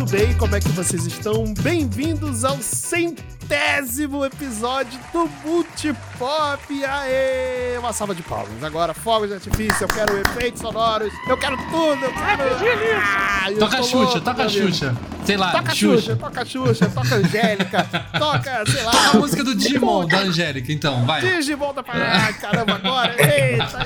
[0.00, 0.34] tudo bem?
[0.38, 1.52] Como é que vocês estão?
[1.60, 2.56] Bem-vindos ao
[3.50, 6.84] centésimo episódio do Multipop!
[6.84, 7.76] Aê!
[7.78, 8.62] Uma salva de palmas.
[8.62, 12.42] Agora, fogos de artifício, eu quero efeitos sonoros, eu quero tudo, eu quero...
[13.02, 14.48] Ah, eu Toca Xuxa, louco, toca.
[14.48, 14.96] Xuxa.
[15.24, 15.96] Sei lá, Toca a Xuxa.
[15.96, 18.90] Xuxa, toca a Xuxa, toca a Angélica, toca, sei lá...
[18.92, 21.20] Toca a música do Digimon, da Angélica, então, vai.
[21.20, 23.14] Digimon da Ah, caramba, agora!
[23.18, 23.80] Eita!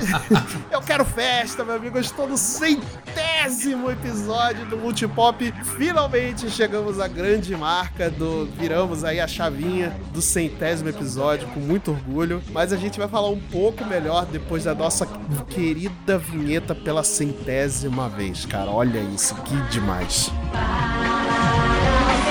[0.71, 1.97] Eu quero festa, meu amigo.
[1.97, 5.53] Eu estou no centésimo episódio do Multipop.
[5.77, 8.45] Finalmente chegamos à grande marca do.
[8.57, 12.43] Viramos aí a chavinha do centésimo episódio com muito orgulho.
[12.51, 15.07] Mas a gente vai falar um pouco melhor depois da nossa
[15.49, 18.69] querida vinheta pela centésima vez, cara.
[18.69, 20.29] Olha isso, que demais.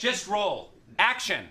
[0.00, 0.72] Just roll.
[0.98, 1.44] Action.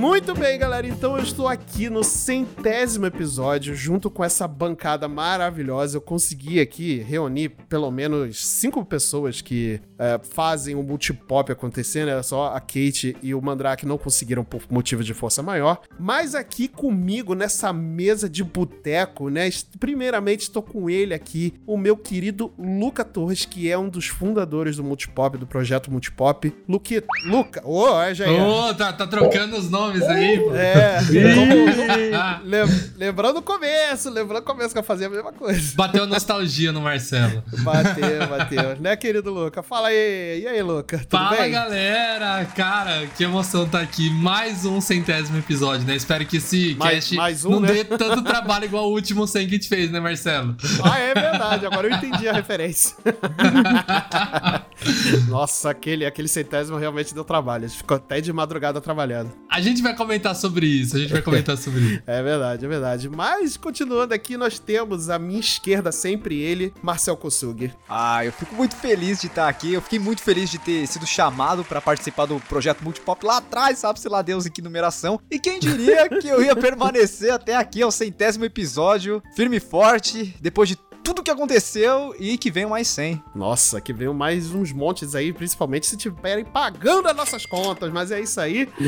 [0.00, 0.86] Muito bem, galera.
[0.86, 5.98] Então eu estou aqui no centésimo episódio, junto com essa bancada maravilhosa.
[5.98, 12.22] Eu consegui aqui reunir pelo menos cinco pessoas que é, fazem o multipop acontecer, né?
[12.22, 15.82] Só a Kate e o Mandrake não conseguiram por motivo de força maior.
[15.98, 19.50] Mas aqui comigo, nessa mesa de boteco, né?
[19.78, 24.76] Primeiramente estou com ele aqui, o meu querido Luca Torres, que é um dos fundadores
[24.76, 26.50] do Multipop, do projeto Multipop.
[26.66, 27.04] Luque...
[27.26, 27.60] Luca...
[27.68, 28.42] Ô, é, já é.
[28.42, 30.54] Ô, tá, tá trocando os nomes aí, pô.
[30.54, 30.98] É,
[31.34, 35.72] como- lem- lembrando o começo, lembrando o começo que eu fazia a mesma coisa.
[35.74, 37.42] Bateu nostalgia no Marcelo.
[37.62, 38.76] Bateu, bateu.
[38.80, 39.62] Né, querido Luca?
[39.62, 40.40] Fala aí.
[40.42, 40.98] E aí, Luca?
[40.98, 41.50] Tudo Fala, bem?
[41.50, 42.44] galera!
[42.56, 44.10] Cara, que emoção tá aqui.
[44.10, 45.94] Mais um centésimo episódio, né?
[45.96, 47.72] Espero que esse Mais- cast mais um, não né?
[47.72, 50.56] dê tanto trabalho igual o último 100 que a gente fez, né, Marcelo?
[50.82, 51.66] Ah, é verdade.
[51.66, 52.96] Agora eu entendi a referência.
[55.28, 57.64] Nossa, aquele, aquele centésimo realmente deu trabalho.
[57.64, 59.30] A gente ficou até de madrugada trabalhando.
[59.50, 62.02] A gente vai comentar sobre isso, a gente vai comentar sobre isso.
[62.10, 63.08] É verdade, é verdade.
[63.08, 67.72] Mas, continuando aqui, nós temos à minha esquerda sempre ele, Marcel Kosugi.
[67.88, 69.72] Ah, eu fico muito feliz de estar aqui.
[69.72, 73.78] Eu fiquei muito feliz de ter sido chamado pra participar do projeto Multipop lá atrás,
[73.78, 75.20] sabe-se lá Deus em que numeração.
[75.30, 80.34] E quem diria que eu ia permanecer até aqui ao centésimo episódio, firme e forte,
[80.40, 83.22] depois de tudo que aconteceu e que venham mais 100.
[83.34, 87.90] Nossa, que veio mais uns montes aí, principalmente se tiverem pagando as nossas contas.
[87.92, 88.68] Mas é isso aí.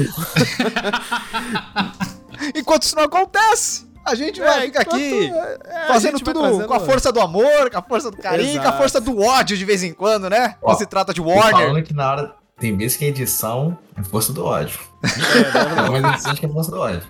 [2.54, 6.74] Enquanto isso não acontece, a gente vai ficar enquanto- aqui é, fazendo tudo trazendo- com
[6.74, 8.78] a força do amor, com a força do carinho, com a Exato.
[8.78, 10.56] força do ódio de vez em quando, né?
[10.60, 11.66] Ó, Quando se trata de Tô Warner.
[11.68, 12.34] falando que na hora.
[12.58, 14.78] Tem vezes que a edição é força do ódio.
[15.02, 17.02] É, Tem umas edições que força do ódio.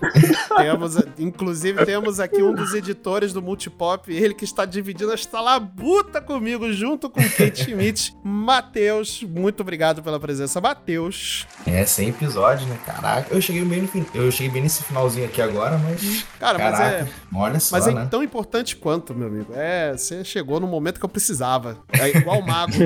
[0.57, 6.19] Temos, inclusive, temos aqui um dos editores do Multipop, ele que está dividindo esta labuta
[6.19, 8.15] comigo, junto com Kate Schmidt.
[8.23, 11.47] Matheus, muito obrigado pela presença, Matheus.
[11.67, 12.77] É 100 episódios, né?
[12.85, 14.05] Caraca, eu cheguei bem no fin...
[14.13, 16.25] Eu cheguei bem nesse finalzinho aqui agora, mas.
[16.39, 18.07] Cara, mas Caraca, é, olha só, mas é né?
[18.09, 19.53] tão importante quanto, meu amigo.
[19.55, 21.77] É, você chegou no momento que eu precisava.
[21.91, 22.73] É igual o mago.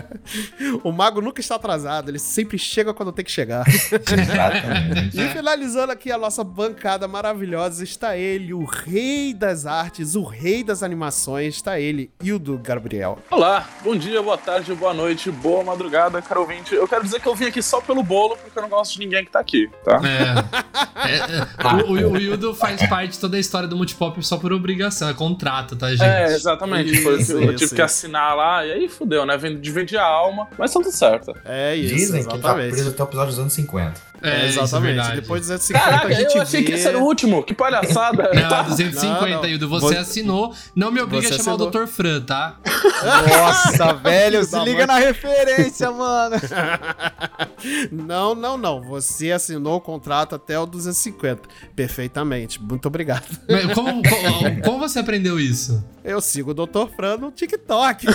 [0.82, 3.64] o mago nunca está atrasado, ele sempre chega quando tem que chegar.
[3.70, 5.20] Exatamente.
[5.20, 10.62] E finalizando aqui a nossa bancada maravilhosa, está ele, o rei das artes, o rei
[10.64, 13.18] das animações, está ele, Hildo Gabriel.
[13.30, 16.74] Olá, bom dia, boa tarde, boa noite, boa madrugada, caro ouvinte.
[16.74, 19.00] Eu quero dizer que eu vim aqui só pelo bolo, porque eu não gosto de
[19.00, 20.00] ninguém que tá aqui, tá?
[20.04, 20.70] É.
[21.00, 24.36] É, é, o, o, o Yudo faz parte de toda a história do Multipop só
[24.36, 26.02] por obrigação, é contrato, tá, gente?
[26.04, 27.00] É, exatamente.
[27.02, 27.74] Foi o que Isso, eu isso, tive isso.
[27.74, 29.36] que assinar lá, e aí fudeu, né?
[29.36, 31.32] Vendo de vender a alma, mas tá tudo certo.
[31.44, 32.72] É isso, Dizem que tá exatamente.
[32.72, 34.10] preso até o episódio dos anos 50.
[34.22, 34.94] É, isso exatamente.
[34.96, 35.20] verdade.
[35.22, 36.66] Depois dos 250 Caraca, a gente eu achei vê...
[36.66, 38.30] que esse era o último, que palhaçada.
[38.34, 38.62] Não, tá?
[38.62, 39.48] 250, Não, não.
[39.48, 39.68] Hildo.
[39.68, 40.54] Você assinou.
[40.74, 41.68] Não me obriga Você a chamar assinou.
[41.68, 41.86] o Dr.
[41.86, 42.58] Fran, tá?
[43.02, 46.36] Nossa, velho, se liga na referência, mano.
[47.92, 48.80] Não, não, não.
[48.82, 51.42] Você assinou o contrato até o 250.
[51.76, 52.60] Perfeitamente.
[52.60, 53.24] Muito obrigado.
[53.48, 55.84] Mas como, como, como você aprendeu isso?
[56.02, 56.86] Eu sigo o Dr.
[56.96, 58.06] Fran no TikTok.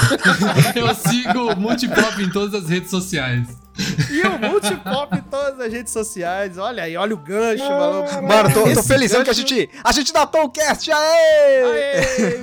[0.76, 3.48] Eu sigo o Multipop em todas as redes sociais.
[4.10, 6.58] E o Multipop em todas as redes sociais.
[6.58, 8.28] Olha aí, olha o gancho, mano.
[8.28, 9.70] Mano, tô, tô felizão que a gancho- gente.
[9.84, 11.64] A gente datou o cast, aê!
[11.64, 12.42] Aê,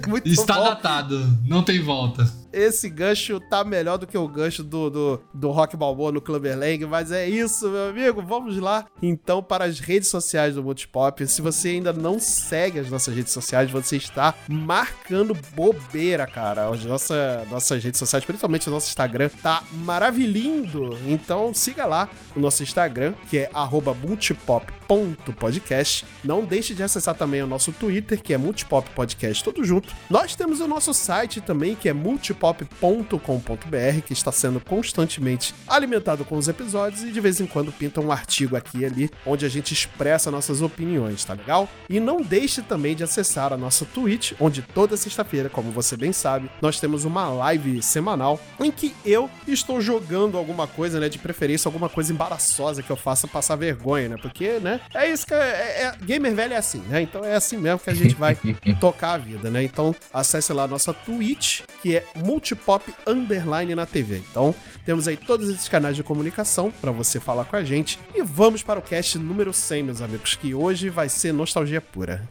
[0.08, 0.64] muito Está bom.
[0.64, 2.26] datado, não tem volta.
[2.54, 6.86] Esse gancho tá melhor do que o gancho do, do, do Rock Balboa no Clubberlang,
[6.86, 8.22] mas é isso, meu amigo.
[8.22, 11.26] Vamos lá, então, para as redes sociais do Multipop.
[11.26, 16.68] Se você ainda não segue as nossas redes sociais, você está marcando bobeira, cara.
[16.68, 20.96] As nossa, nossas redes sociais, principalmente o nosso Instagram, tá maravilhindo.
[21.06, 23.50] Então, siga lá o nosso Instagram, que é
[24.02, 26.06] multipop.podcast.
[26.22, 29.92] Não deixe de acessar também o nosso Twitter, que é Multipop Podcast, tudo junto.
[30.08, 31.92] Nós temos o nosso site também, que é
[32.44, 38.00] multipop.com.br, que está sendo constantemente alimentado com os episódios e de vez em quando pinta
[38.00, 41.68] um artigo aqui e ali, onde a gente expressa nossas opiniões, tá legal?
[41.88, 46.12] E não deixe também de acessar a nossa Twitch, onde toda sexta-feira, como você bem
[46.12, 51.18] sabe, nós temos uma live semanal em que eu estou jogando alguma coisa, né, de
[51.18, 54.16] preferência alguma coisa embaraçosa que eu faça passar vergonha, né?
[54.20, 57.00] Porque, né, é isso que é, é- gamer velho é assim, né?
[57.00, 58.36] Então é assim mesmo que a gente vai
[58.80, 59.62] tocar a vida, né?
[59.62, 64.18] Então acesse lá a nossa Twitch, que é Multipop Underline na TV.
[64.30, 64.52] Então
[64.84, 67.98] temos aí todos esses canais de comunicação para você falar com a gente.
[68.12, 72.28] E vamos para o cast número 100, meus amigos, que hoje vai ser nostalgia pura.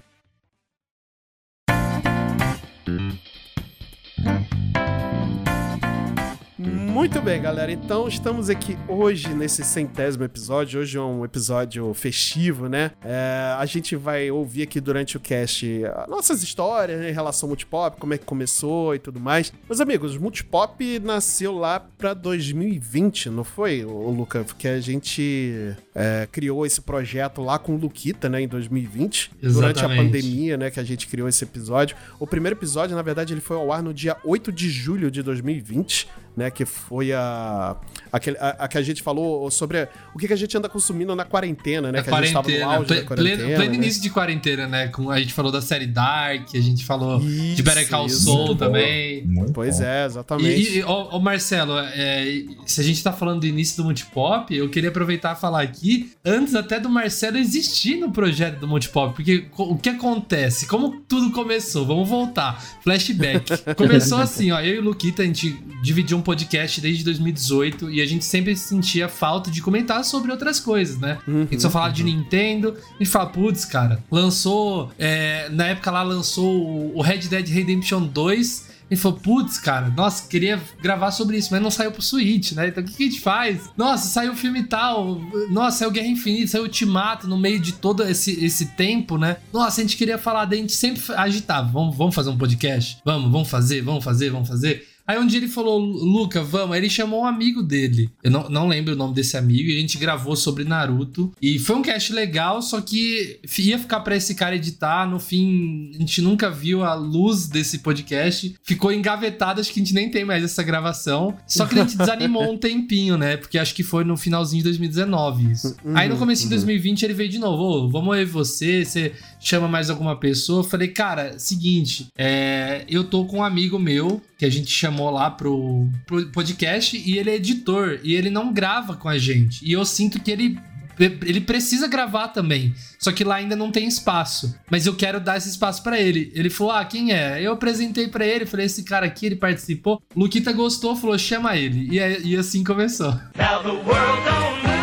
[6.94, 7.72] Muito bem, galera.
[7.72, 10.80] Então estamos aqui hoje nesse centésimo episódio.
[10.80, 12.92] Hoje é um episódio festivo, né?
[13.04, 17.48] É, a gente vai ouvir aqui durante o cast as nossas histórias né, em relação
[17.48, 19.52] ao Multipop, como é que começou e tudo mais.
[19.68, 24.44] Meus amigos, o Multipop nasceu lá pra 2020, não foi, ô, Luca?
[24.44, 29.80] Porque a gente é, criou esse projeto lá com o Luquita, né, em 2020, durante
[29.80, 30.06] a Exatamente.
[30.06, 31.98] pandemia, né, que a gente criou esse episódio.
[32.20, 35.24] O primeiro episódio, na verdade, ele foi ao ar no dia 8 de julho de
[35.24, 37.76] 2020, né, que foi a,
[38.12, 40.68] aquele, a, a que a gente falou sobre a- o que, que a gente anda
[40.68, 43.38] consumindo na quarentena, né, Na que a gente tava no quarentena, auge ple- quarentena.
[43.38, 43.78] pleno, pleno né?
[43.78, 44.88] início de quarentena, né?
[44.88, 48.10] Com, a gente falou da série Dark, a gente falou de Isso, Better Call.
[48.10, 49.26] Saul também.
[49.26, 49.86] Muito Pois bom.
[49.86, 50.72] é, exatamente.
[50.74, 54.56] E, e ô, ô, Marcelo, é, se a gente tá falando do início do Multipop,
[54.56, 59.16] eu queria aproveitar e falar aqui, antes até do Marcelo existir no projeto do Multipop,
[59.16, 60.68] porque o que acontece?
[60.68, 61.86] Como tudo começou?
[61.86, 62.62] Vamos voltar.
[62.84, 63.44] Flashback.
[63.76, 65.52] Começou assim, ó, eu e o Luquita, a gente
[65.82, 70.60] dividiu um podcast desde 2018 e a gente sempre sentia falta de comentar sobre outras
[70.60, 71.20] coisas, né?
[71.28, 76.02] a gente só falava de Nintendo, gente fala, putz, cara, lançou, é, na época lá
[76.04, 81.38] lançou o- o Red Dead Redemption 2, ele falou, putz, cara, nossa, queria gravar sobre
[81.38, 82.68] isso, mas não saiu pro Switch, né?
[82.68, 83.70] Então o que, que a gente faz?
[83.76, 85.20] Nossa, saiu o filme tal,
[85.50, 89.38] nossa, saiu Guerra Infinita, saiu Ultimato no meio de todo esse, esse tempo, né?
[89.52, 92.98] Nossa, a gente queria falar, daí a gente sempre agitava, vamos, vamos fazer um podcast?
[93.04, 94.88] Vamos, vamos fazer, vamos fazer, vamos fazer.
[95.06, 96.74] Aí um dia ele falou, Luca, vamos.
[96.74, 98.10] Aí ele chamou um amigo dele.
[98.24, 99.70] Eu não, não lembro o nome desse amigo.
[99.70, 101.32] E a gente gravou sobre Naruto.
[101.42, 105.10] E foi um cast legal, só que ia ficar pra esse cara editar.
[105.10, 108.56] No fim, a gente nunca viu a luz desse podcast.
[108.64, 111.36] Ficou engavetado, acho que a gente nem tem mais essa gravação.
[111.46, 113.36] Só que a gente desanimou um tempinho, né?
[113.36, 115.76] Porque acho que foi no finalzinho de 2019 isso.
[115.94, 117.64] Aí no começo de 2020 ele veio de novo.
[117.64, 119.12] Ô, vamos ver você, você
[119.44, 120.64] chama mais alguma pessoa.
[120.64, 125.30] Falei, cara, seguinte, é, eu tô com um amigo meu que a gente chamou lá
[125.30, 129.64] pro, pro podcast e ele é editor e ele não grava com a gente.
[129.68, 130.58] E eu sinto que ele
[131.00, 134.56] ele precisa gravar também, só que lá ainda não tem espaço.
[134.70, 136.32] Mas eu quero dar esse espaço pra ele.
[136.36, 140.00] Ele falou: "Ah, quem é?" Eu apresentei pra ele, falei: "Esse cara aqui, ele participou".
[140.16, 141.88] Luquita gostou, falou: "Chama ele".
[141.92, 143.08] E, aí- e assim começou.
[143.36, 144.83] Now the world don't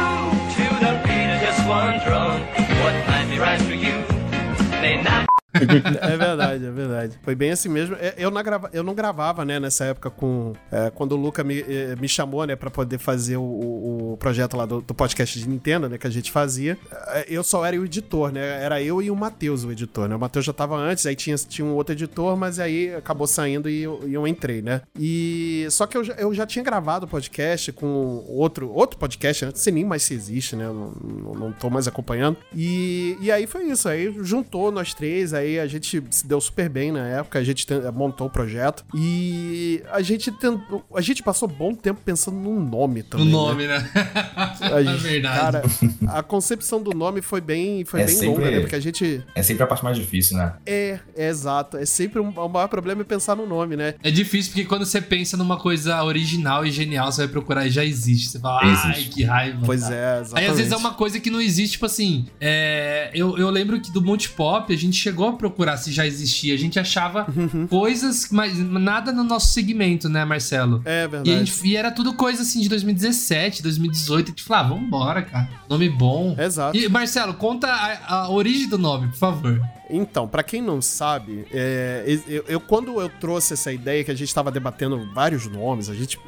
[6.01, 7.19] É verdade, é verdade.
[7.23, 7.95] Foi bem assim mesmo.
[7.97, 8.41] É, Eu não,
[8.73, 10.53] eu não gravava, né, nessa época com.
[10.71, 14.57] é, quando o Luca me, eh, me chamou, né, pra poder fazer o, o- projeto
[14.57, 16.77] lá do, do podcast de Nintendo, né, que a gente fazia.
[17.09, 18.63] é, Eu só era o editor, né?
[18.63, 20.17] Era eu e o Matheus o editor, né?
[20.17, 23.69] O Matheus já tava antes, aí tinha, tinha um outro editor, mas aí acabou saindo
[23.69, 24.83] e eu, eu entrei, né?
[24.99, 25.67] E.
[25.71, 29.51] Só que eu, eu já tinha gravado o podcast com outro, outro podcast, né?
[29.53, 30.65] Não sei nem mais se existe, né?
[30.67, 32.37] Não, não, não tô mais acompanhando.
[32.55, 33.89] E, e aí foi isso.
[33.89, 37.67] Aí juntou nós três, aí a gente se deu super bem na época, a gente
[37.67, 38.85] ten- montou o projeto.
[38.95, 40.85] E a gente tentou.
[40.95, 43.27] A gente passou bom tempo pensando num nome também.
[43.27, 43.33] né?
[43.33, 43.91] nome, né?
[44.61, 45.41] A É gente- verdade.
[45.41, 45.63] Cara,
[46.09, 48.61] a concepção do nome foi bem, foi É bem sempre- longa, né?
[48.61, 49.23] Porque a gente.
[49.35, 50.55] É sempre a parte mais difícil, né?
[50.67, 51.77] É, é exato.
[51.77, 53.95] É sempre um, o maior problema é pensar no nome, né?
[54.03, 57.71] É difícil porque quando você pensa numa coisa original e genial, você vai procurar e
[57.71, 58.29] já existe.
[58.31, 59.11] Você fala, ai, Existe.
[59.11, 59.61] que raiva.
[59.65, 59.95] Pois cara.
[59.95, 60.45] é, exatamente.
[60.47, 62.27] Aí às vezes é uma coisa que não existe, tipo assim.
[62.41, 66.55] é, eu, eu lembro que do Multipop a gente chegou a procurar se já existia.
[66.55, 67.67] A gente achava Uhum.
[67.67, 70.83] coisas, mas nada no nosso segmento, né, Marcelo?
[70.85, 71.31] É E, verdade.
[71.47, 74.27] gente- e era tudo coisa assim de 2017, 2018.
[74.27, 75.49] A gente falava, ah, vambora, cara.
[75.69, 76.37] Nome bom.
[76.39, 76.77] Exato.
[76.77, 79.61] E, Marcelo, conta a, a origem do nome, por favor.
[79.91, 84.15] Então, pra quem não sabe, é, eu, eu- quando eu trouxe essa ideia que a
[84.15, 86.19] gente tava debatendo vários nomes, a gente.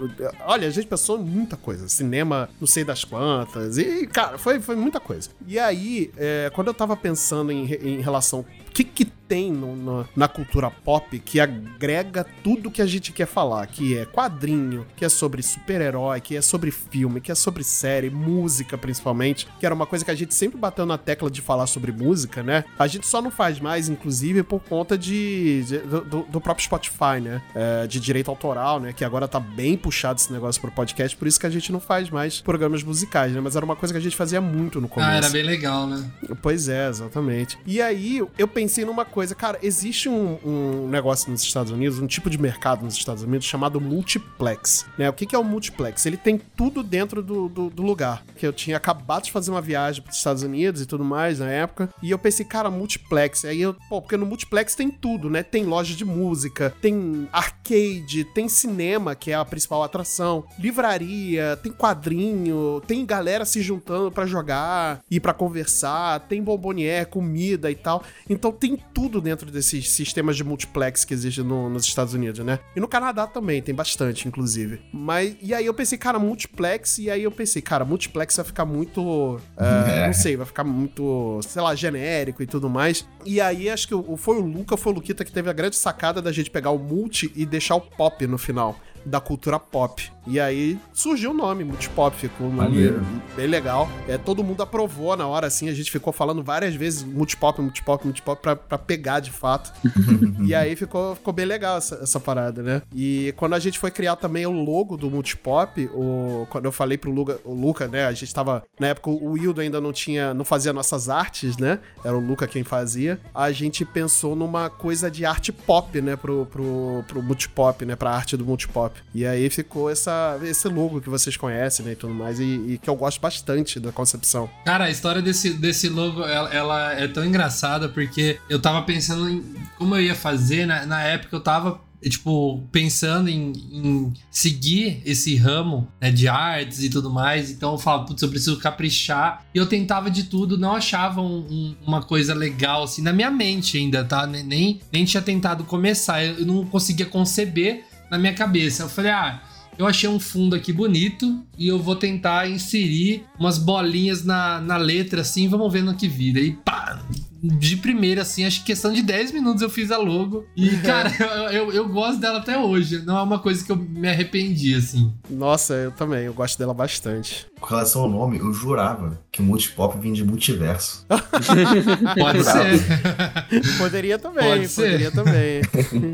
[0.47, 1.89] Olha, a gente pensou em muita coisa.
[1.89, 3.79] Cinema, não sei das quantas.
[3.79, 5.31] E, cara, foi, foi muita coisa.
[5.47, 8.41] E aí, é, quando eu tava pensando em, em relação.
[8.41, 13.13] O que, que tem no- no- na cultura pop que agrega tudo que a gente
[13.13, 13.67] quer falar?
[13.67, 18.11] Que é quadrinho, que é sobre super-herói, que é sobre filme, que é sobre série,
[18.11, 21.67] música principalmente, que era uma coisa que a gente sempre bateu na tecla de falar
[21.67, 22.65] sobre música, né?
[22.79, 27.19] A gente só não faz mais, inclusive, por conta de, de- do, do próprio Spotify,
[27.23, 27.41] né?
[27.55, 28.93] É, de direito autoral, né?
[28.93, 31.81] Que agora tá bem puxado esse negócio pro podcast, por isso que a gente não
[31.81, 33.41] faz mais programas musicais, né?
[33.41, 35.11] Mas era uma coisa que a gente fazia muito no começo.
[35.11, 36.05] Ah, era bem legal, né?
[36.43, 37.59] Pois é, exatamente.
[37.67, 42.07] E aí eu pensei numa coisa, cara, existe um, um negócio nos Estados Unidos, um
[42.07, 44.87] tipo de mercado nos Estados Unidos chamado multiplex.
[44.99, 45.09] Né?
[45.09, 46.05] O que, que é o multiplex?
[46.07, 48.25] Ele tem tudo dentro do, do, do lugar.
[48.37, 51.39] Que eu tinha acabado de fazer uma viagem para os Estados Unidos e tudo mais
[51.39, 51.89] na época.
[52.03, 53.45] E eu pensei, cara, multiplex.
[53.45, 55.43] Aí eu, pô, porque no multiplex tem tudo, né?
[55.43, 61.73] Tem loja de música, tem arcade, tem cinema, que é a principal atração, livraria, tem
[61.73, 68.03] quadrinho, tem galera se juntando pra jogar e pra conversar, tem bombonier, comida e tal.
[68.29, 72.59] Então tem tudo dentro desses sistemas de multiplex que existem no- nos Estados Unidos, né?
[72.77, 74.81] E no Canadá também, tem bastante, inclusive.
[74.93, 78.65] Mas, e aí eu pensei, cara, multiplex, e aí eu pensei, cara, multiplex vai ficar
[78.65, 79.41] muito.
[79.57, 83.07] é, Não sei, vai ficar muito, sei lá, genérico e tudo mais.
[83.25, 85.77] E aí acho que o- foi o Luca, foi o Luquita que teve a grande
[85.77, 88.79] sacada da gente pegar o multi e deixar o pop no final.
[89.05, 90.13] Da cultura pop.
[90.27, 92.93] E aí surgiu o nome, Multipop, ficou um nome
[93.37, 93.89] bem legal.
[94.09, 98.05] É, todo mundo aprovou na hora, assim, a gente ficou falando várias vezes Multipop, Multipop,
[98.05, 99.73] Multipop pra, pra pegar de fato.
[100.45, 102.83] e aí ficou, ficou bem legal essa, essa parada, né?
[102.95, 106.97] E quando a gente foi criar também o logo do Multipop, o, quando eu falei
[106.97, 108.07] pro Luca, o Luca, né?
[108.07, 108.63] A gente tava.
[108.79, 110.33] Na época o Wildo ainda não tinha.
[110.33, 111.79] não fazia nossas artes, né?
[112.05, 113.21] Era o Luca quem fazia.
[113.35, 116.17] A gente pensou numa coisa de arte pop, né?
[116.17, 117.97] Pro, pro, pro Multipop, né?
[117.97, 119.01] Pra arte do Multipop.
[119.15, 120.12] E aí ficou essa,
[120.43, 121.93] esse logo que vocês conhecem, né?
[121.93, 122.39] E tudo mais.
[122.41, 124.49] E, e que eu gosto bastante da concepção.
[124.65, 129.29] Cara, a história desse, desse logo, ela, ela é tão engraçada porque eu tava pensando
[129.29, 129.43] em
[129.79, 130.67] como eu ia fazer.
[130.67, 136.83] Na, na época eu tava, tipo, pensando em, em seguir esse ramo né, de artes
[136.83, 137.51] e tudo mais.
[137.51, 139.45] Então eu falava, putz, eu preciso caprichar.
[139.55, 143.31] E eu tentava de tudo, não achava um- um- uma coisa legal, assim, na minha
[143.31, 144.27] mente ainda, tá?
[144.27, 146.25] Nem- Nem, tinha tentado começar.
[146.25, 148.83] Eu não conseguia conceber na minha cabeça.
[148.83, 149.41] Eu falei, ah.
[149.83, 154.77] Eu achei um fundo aqui bonito e eu vou tentar inserir umas bolinhas na, na
[154.77, 156.39] letra assim, vamos ver no que vira.
[156.39, 157.03] E pá!
[157.43, 160.47] De primeira, assim, acho que questão de 10 minutos eu fiz a logo.
[160.57, 161.11] E, cara,
[161.53, 163.05] eu, eu gosto dela até hoje.
[163.05, 165.13] Não é uma coisa que eu me arrependi, assim.
[165.29, 167.49] Nossa, eu também, eu gosto dela bastante.
[167.63, 171.07] Com relação ao nome, eu jurava que o multipop vinha de multiverso.
[172.19, 173.79] Pode ser.
[173.79, 174.83] Poderia também, Pode ser.
[174.83, 175.63] poderia também.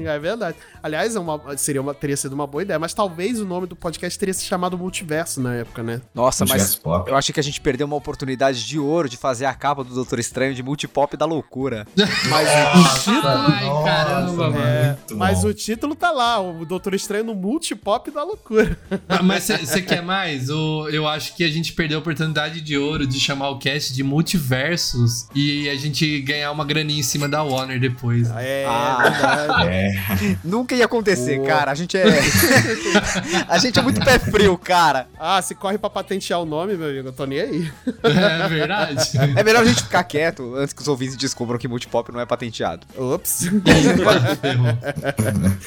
[0.06, 0.58] é verdade.
[0.82, 3.74] Aliás, é uma, seria uma, teria sido uma boa ideia, mas talvez o nome do
[3.74, 6.02] podcast teria se chamado Multiverso na época, né?
[6.14, 7.10] Nossa, mas Multiverso pop.
[7.10, 9.94] eu achei que a gente perdeu uma oportunidade de ouro de fazer a capa do
[9.94, 11.86] Doutor Estranho de multipop da loucura.
[12.28, 13.28] Mas Nossa, o título.
[13.28, 14.58] Ai, nossa, caramba, mano.
[14.64, 15.48] é, mas bom.
[15.48, 18.78] o título tá lá, o Doutor Estranho no Multipop da loucura.
[19.24, 20.50] Mas você quer mais?
[20.50, 23.92] O, eu acho que a gente perdeu a oportunidade de ouro de chamar o cast
[23.92, 28.28] de multiversos e a gente ganhar uma graninha em cima da Warner depois.
[28.36, 28.98] É, Ah.
[29.10, 29.68] verdade.
[29.68, 31.44] É, Nunca ia acontecer, Pô.
[31.46, 31.70] cara.
[31.70, 32.04] A gente é.
[33.48, 35.06] a gente é muito pé frio, cara.
[35.18, 37.70] Ah, se corre pra patentear o nome, meu amigo, eu tô nem aí.
[38.04, 39.10] É verdade.
[39.36, 42.26] É melhor a gente ficar quieto antes que os ouvintes descubram que multipop não é
[42.26, 42.86] patenteado.
[42.96, 43.48] Ops.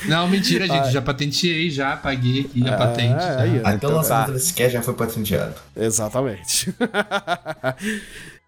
[0.08, 0.92] Não, mentira, gente.
[0.92, 3.14] Já patenteei, já paguei aqui a patente.
[3.24, 3.68] Ah, aí, ó.
[3.68, 4.34] até o Então lançamento tá.
[4.34, 5.54] desse cast já foi patenteado.
[5.76, 6.74] Exatamente.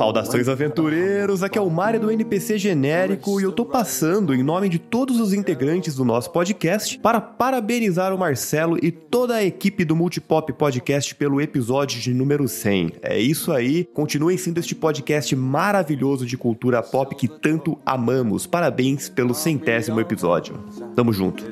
[0.00, 4.68] Saudações aventureiros, aqui é o Mário do NPC Genérico e eu tô passando em nome
[4.70, 9.84] de todos os integrantes do nosso podcast para parabenizar o Marcelo e toda a equipe
[9.84, 12.92] do Multipop Podcast pelo episódio de número 100.
[13.02, 18.46] É isso aí, continuem sendo este podcast maravilhoso de cultura pop que tanto amamos.
[18.46, 20.54] Parabéns pelo centésimo episódio.
[20.96, 21.44] Tamo junto.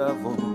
[0.00, 0.49] forever.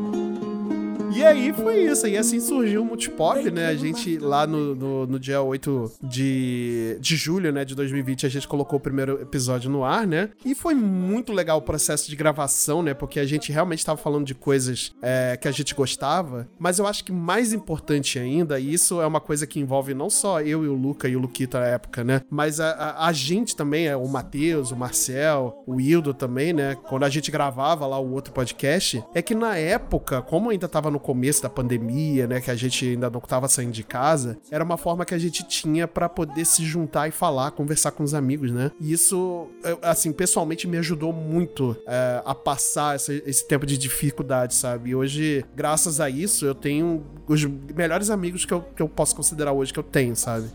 [1.15, 3.67] E aí foi isso, e assim surgiu o Multipop, né?
[3.67, 8.29] A gente lá no, no, no dia 8 de, de julho, né, de 2020, a
[8.29, 10.31] gente colocou o primeiro episódio no ar, né?
[10.43, 12.93] E foi muito legal o processo de gravação, né?
[12.93, 16.85] Porque a gente realmente tava falando de coisas é, que a gente gostava, mas eu
[16.85, 20.65] acho que mais importante ainda, e isso é uma coisa que envolve não só eu
[20.65, 22.23] e o Luca e o Luquita na época, né?
[22.29, 26.75] Mas a, a, a gente também, é, o Matheus, o Marcel, o Hildo também, né?
[26.89, 30.91] Quando a gente gravava lá o outro podcast, é que na época, como ainda tava
[30.91, 32.41] no começo da pandemia, né?
[32.41, 35.43] Que a gente ainda não tava saindo de casa, era uma forma que a gente
[35.43, 38.71] tinha pra poder se juntar e falar, conversar com os amigos, né?
[38.81, 44.55] E isso, eu, assim, pessoalmente me ajudou muito é, a passar esse tempo de dificuldade,
[44.55, 44.89] sabe?
[44.89, 49.15] E hoje, graças a isso, eu tenho os melhores amigos que eu, que eu posso
[49.15, 50.47] considerar hoje que eu tenho, sabe?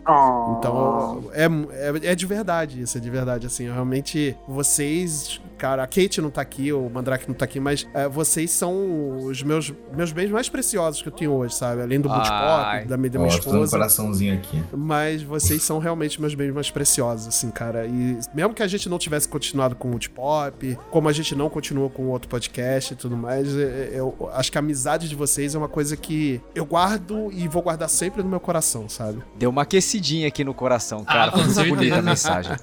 [0.57, 5.83] Então, é, é, é de verdade isso, é de verdade, assim, eu realmente, vocês, cara,
[5.83, 9.43] a Kate não tá aqui, o Mandrake não tá aqui, mas é, vocês são os
[9.43, 11.81] meus, meus bens mais preciosos que eu tenho hoje, sabe?
[11.81, 12.15] Além do Ai.
[12.17, 13.71] Multipop, da, minha- da minha tô dando um esposa.
[13.77, 14.63] coraçãozinho aqui.
[14.73, 17.85] Mas vocês são realmente meus bens mais preciosos, assim, cara.
[17.85, 21.49] E mesmo que a gente não tivesse continuado com o Multipop, como a gente não
[21.49, 25.09] continuou com o outro podcast e tudo mais, é- é- eu acho que a amizade
[25.09, 28.87] de vocês é uma coisa que eu guardo e vou guardar sempre no meu coração,
[28.87, 29.21] sabe?
[29.37, 31.25] Deu uma aquecidinha aqui no coração, cara.
[31.25, 32.51] Ah, com bonita a mensagem.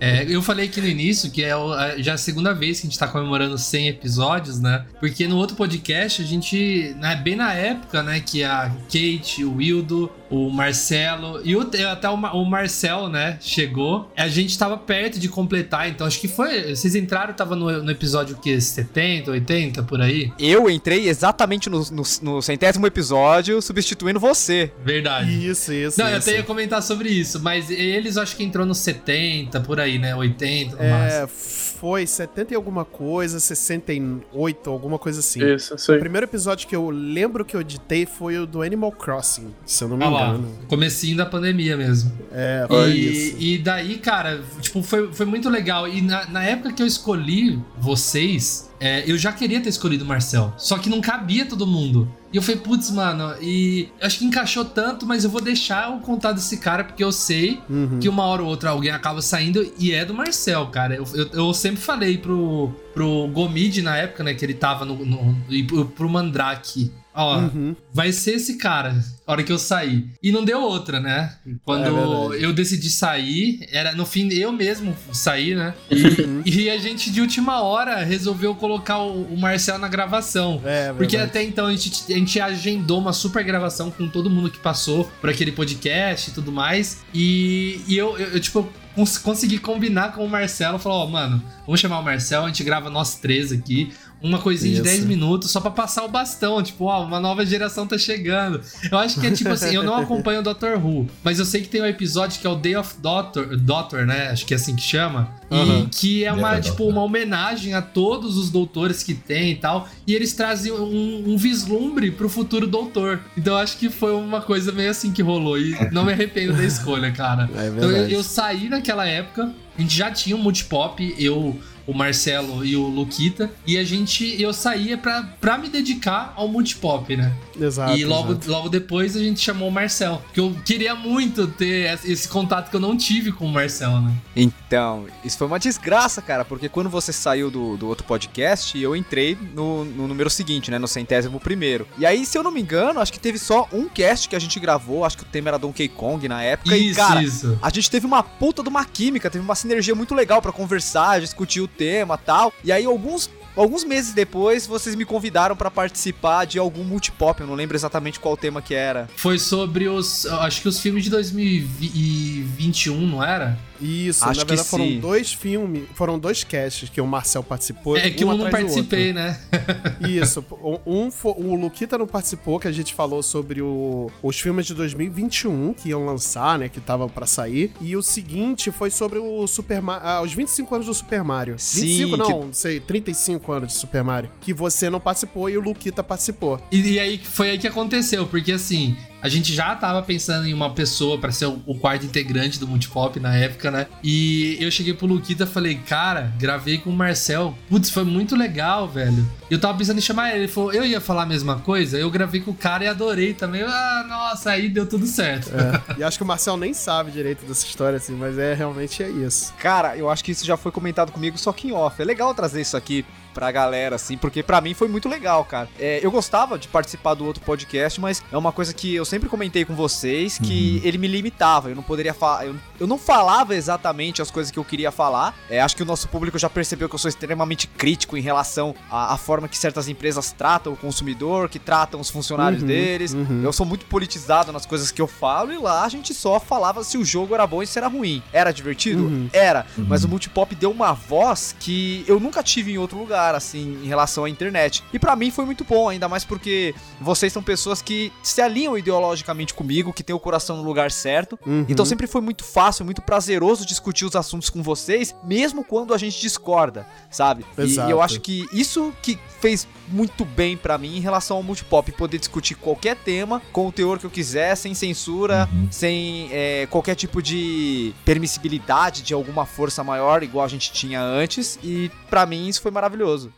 [0.00, 2.90] É, eu falei aqui no início que é a- já a segunda vez que a
[2.90, 4.84] gente tá comemorando 100 episódios, né?
[5.00, 9.56] Porque no outro podcast a gente, né, bem na época, né, que a Kate, o
[9.56, 15.18] Wildo, o Marcelo e o, até o, o Marcel, né, chegou, a gente tava perto
[15.18, 16.74] de completar, então acho que foi.
[16.74, 20.32] Vocês entraram, tava no, no episódio que 70, 80, por aí?
[20.38, 24.72] Eu entrei exatamente no, no, no centésimo episódio, substituindo você.
[24.84, 25.46] Verdade.
[25.46, 25.98] Isso, isso.
[25.98, 26.28] Não, eu isso.
[26.28, 29.98] até ia comentar sobre isso, mas eles eu acho que entrou no 70, por aí,
[29.98, 30.14] né?
[30.14, 31.24] 80, no máximo.
[31.24, 35.42] É, foi 70 e alguma coisa, 68, alguma coisa assim.
[35.54, 35.96] Isso, aí.
[35.96, 39.84] O primeiro episódio que eu lembro que eu editei foi o do Animal Crossing, se
[39.84, 42.12] eu não me Olha lá, comecinho da pandemia mesmo.
[42.32, 43.36] É, foi isso.
[43.38, 45.88] E, e daí, cara, tipo, foi, foi muito legal.
[45.88, 50.06] E na, na época que eu escolhi vocês, é, eu já queria ter escolhido o
[50.06, 50.52] Marcel.
[50.56, 52.08] Só que não cabia todo mundo.
[52.32, 56.00] E eu falei, putz, mano, e acho que encaixou tanto, mas eu vou deixar o
[56.00, 57.98] contato desse cara, porque eu sei Uhum.
[57.98, 60.94] que uma hora ou outra alguém acaba saindo e é do Marcel, cara.
[60.94, 65.04] Eu, eu, eu sempre falei pro, pro Gomid na época, né, que ele tava no.
[65.06, 66.92] no e pro, pro Mandrake.
[67.20, 67.74] Ó, Uhum.
[67.92, 68.94] vai ser esse cara,
[69.26, 70.08] a hora que eu sair.
[70.22, 71.32] E não deu outra, né?
[71.46, 71.82] É Quando
[72.28, 72.44] verdade.
[72.44, 75.74] eu decidi sair, era no fim eu mesmo saí, né?
[75.90, 76.42] Uhum.
[76.46, 80.62] E a gente de última hora resolveu colocar o, o Marcel na gravação.
[80.64, 81.38] É, Porque verdade.
[81.38, 85.10] até então a gente, a gente agendou uma super gravação com todo mundo que passou
[85.20, 86.98] por aquele podcast e tudo mais.
[87.12, 90.78] E, e eu, eu, eu, tipo, cons- consegui combinar com o Marcelo.
[90.78, 93.92] Falou, ó, mano, vamos chamar o Marcel, a gente grava nós três aqui.
[94.20, 94.82] Uma coisinha Isso.
[94.82, 96.62] de 10 minutos só pra passar o bastão.
[96.62, 98.60] Tipo, ó, uma nova geração tá chegando.
[98.90, 101.62] Eu acho que é tipo assim, eu não acompanho o Doctor Who, mas eu sei
[101.62, 104.28] que tem um episódio que é o Day of Doctor, Doctor né?
[104.30, 105.36] Acho que é assim que chama.
[105.50, 109.88] E que é uma, tipo, uma homenagem a todos os doutores que tem e tal.
[110.06, 113.20] E eles trazem um, um vislumbre pro futuro doutor.
[113.36, 115.58] Então eu acho que foi uma coisa meio assim que rolou.
[115.58, 117.48] E não me arrependo da escolha, cara.
[117.56, 121.94] É Então eu, eu saí naquela época, a gente já tinha um multipop, eu, o
[121.94, 127.16] Marcelo e o Luquita, e a gente, eu saía pra, pra me dedicar ao multipop,
[127.16, 127.32] né?
[127.58, 127.96] Exato.
[127.96, 128.50] e logo, exato.
[128.50, 132.76] logo depois a gente chamou o Marcel, porque eu queria muito ter esse contato que
[132.76, 134.12] eu não tive com o Marcel, né?
[134.36, 138.94] Então, isso foi uma desgraça, cara, porque quando você saiu do, do outro podcast, eu
[138.94, 141.88] entrei no, no número seguinte, né, no centésimo primeiro.
[141.98, 144.38] E aí, se eu não me engano, acho que teve só um cast que a
[144.38, 146.76] gente gravou, acho que o tema era Donkey Kong na época.
[146.76, 147.58] e, Isso, cara, isso.
[147.62, 151.20] a gente teve uma puta de uma química, teve uma sinergia muito legal pra conversar,
[151.20, 152.52] discutir o tema tal.
[152.62, 153.30] E aí, alguns.
[153.56, 158.20] Alguns meses depois, vocês me convidaram pra participar de algum multipop, eu não lembro exatamente
[158.20, 159.08] qual tema que era.
[159.16, 160.24] Foi sobre os.
[160.26, 163.58] Acho que os filmes de 2021, não era?
[163.80, 165.00] Isso, Acho na que verdade foram sim.
[165.00, 167.96] dois filmes, foram dois casts que o Marcel participou.
[167.96, 169.38] É que eu não atrás do participei, né?
[169.52, 170.08] outro.
[170.10, 170.44] Isso,
[170.86, 175.74] um, o Luquita não participou, que a gente falou sobre o- os filmes de 2021
[175.74, 177.72] que iam lançar, né, que estavam pra sair.
[177.80, 181.54] E o seguinte foi sobre o Super Mario, ah, os 25 anos do Super Mario.
[181.58, 185.56] Sim, 25 não, não sei, 35 anos de Super Mario, que você não participou e
[185.56, 186.60] o Luquita participou.
[186.70, 190.54] E, e aí foi aí que aconteceu, porque assim, A gente já tava pensando em
[190.54, 193.86] uma pessoa pra ser o, o quarto integrante do Multipop na época, né?
[194.02, 197.56] E eu cheguei pro Luquita e falei, cara, gravei com o Marcel.
[197.68, 199.26] Putz, foi muito legal, velho.
[199.50, 200.38] Eu tava pensando em chamar ele.
[200.38, 201.98] Ele falou, eu ia falar a mesma coisa.
[201.98, 203.62] Eu gravei com o cara e adorei também.
[203.62, 205.50] Ah, nossa, aí deu tudo certo.
[205.54, 205.98] É.
[205.98, 209.08] E acho que o Marcel nem sabe direito dessa história, assim, mas é realmente é
[209.08, 209.52] isso.
[209.58, 212.00] Cara, eu acho que isso já foi comentado comigo, só que em off.
[212.00, 213.04] É legal trazer isso aqui
[213.38, 215.68] pra galera, assim, porque pra mim foi muito legal, cara.
[215.78, 219.28] É, eu gostava de participar do outro podcast, mas é uma coisa que eu sempre
[219.28, 221.70] comentei com vocês, que ele me limitava.
[221.70, 222.46] Eu não poderia falar.
[222.46, 225.36] Eu, eu não falava exatamente as coisas que eu queria falar.
[225.50, 228.74] É, acho que o nosso público já percebeu que eu sou extremamente crítico em relação
[228.90, 233.12] à, à forma que certas empresas tratam o consumidor, que tratam os funcionários Uhum, deles.
[233.14, 233.42] uhum.
[233.42, 236.82] Eu sou muito politizado nas coisas que eu falo, e lá a gente só falava
[236.84, 238.22] se o jogo era bom e se era ruim.
[238.32, 239.02] Era divertido?
[239.04, 239.28] Uhum.
[239.32, 239.66] Era.
[239.76, 243.86] Mas o Multipop deu uma voz que eu nunca tive em outro lugar, assim, em
[243.86, 244.82] relação à internet.
[244.92, 248.76] E pra mim foi muito bom, ainda mais porque vocês são pessoas que se alinham
[248.76, 251.38] ideologicamente comigo, que têm o coração no lugar certo.
[251.46, 251.64] Uhum.
[251.68, 255.98] Então sempre foi muito fácil, muito prazeroso discutir os assuntos com vocês, mesmo quando a
[255.98, 257.42] gente discorda, sabe?
[257.42, 261.42] E- E, eu acho que isso que fez muito bem pra mim em relação ao
[261.42, 266.66] Multipop, poder discutir qualquer tema com o teor que eu quiser, sem censura, sem é,
[266.70, 271.58] qualquer tipo de permissibilidade de alguma força maior, igual a gente tinha antes.
[271.62, 273.32] E pra mim isso foi maravilhoso.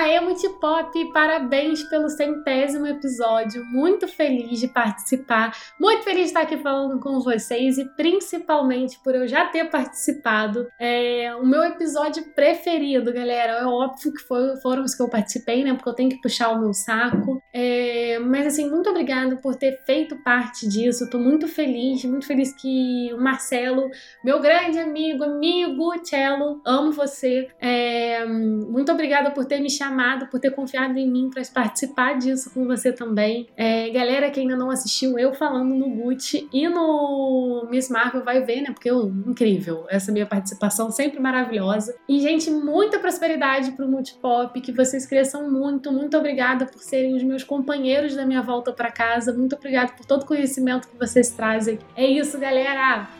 [0.00, 3.62] Aê, Multipop, parabéns pelo centésimo episódio.
[3.66, 9.14] Muito feliz de participar, muito feliz de estar aqui falando com vocês e principalmente por
[9.14, 10.66] eu já ter participado.
[10.80, 13.58] É o meu episódio preferido, galera.
[13.58, 15.74] É óbvio que foi- foram os que eu participei, né?
[15.74, 17.38] Porque eu tenho que puxar o meu saco.
[17.52, 21.04] É, mas assim, muito obrigada por ter feito parte disso.
[21.04, 23.90] Eu tô muito feliz, muito feliz que o Marcelo,
[24.24, 27.48] meu grande amigo, amigo Cello, amo você.
[27.60, 29.89] É, muito obrigada por ter me chamado,
[30.30, 33.48] por ter confiado em mim para participar disso com você também.
[33.56, 38.42] É, galera que ainda não assistiu, eu falando no Gucci e no Miss Marvel vai
[38.42, 38.72] ver, né?
[38.72, 41.94] Porque eu, incrível, essa minha participação sempre maravilhosa.
[42.08, 45.92] E, gente, muita prosperidade pro Multipop, que vocês cresçam muito.
[45.92, 49.32] Muito obrigada por serem os meus companheiros da minha volta para casa.
[49.32, 51.78] Muito obrigada por todo o conhecimento que vocês trazem.
[51.96, 53.19] É isso, galera!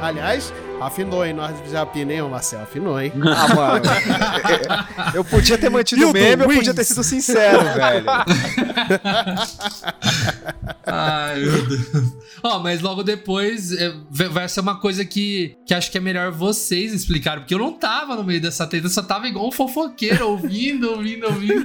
[0.00, 1.32] Aliás, afinou, hein?
[1.32, 2.62] Nós já ô Marcel.
[2.62, 3.12] Afinou, hein?
[3.24, 3.84] Ah, mano.
[5.14, 8.06] eu podia ter mantido o meme, eu podia ter sido sincero, velho.
[10.86, 12.16] Ai, meu Deus.
[12.42, 16.00] Ó, mas logo depois é, vai vai ser uma coisa que, que acho que é
[16.00, 19.48] melhor vocês explicarem, porque eu não tava no meio dessa treta, eu só tava igual
[19.48, 21.64] um fofoqueiro, ouvindo, ouvindo, ouvindo.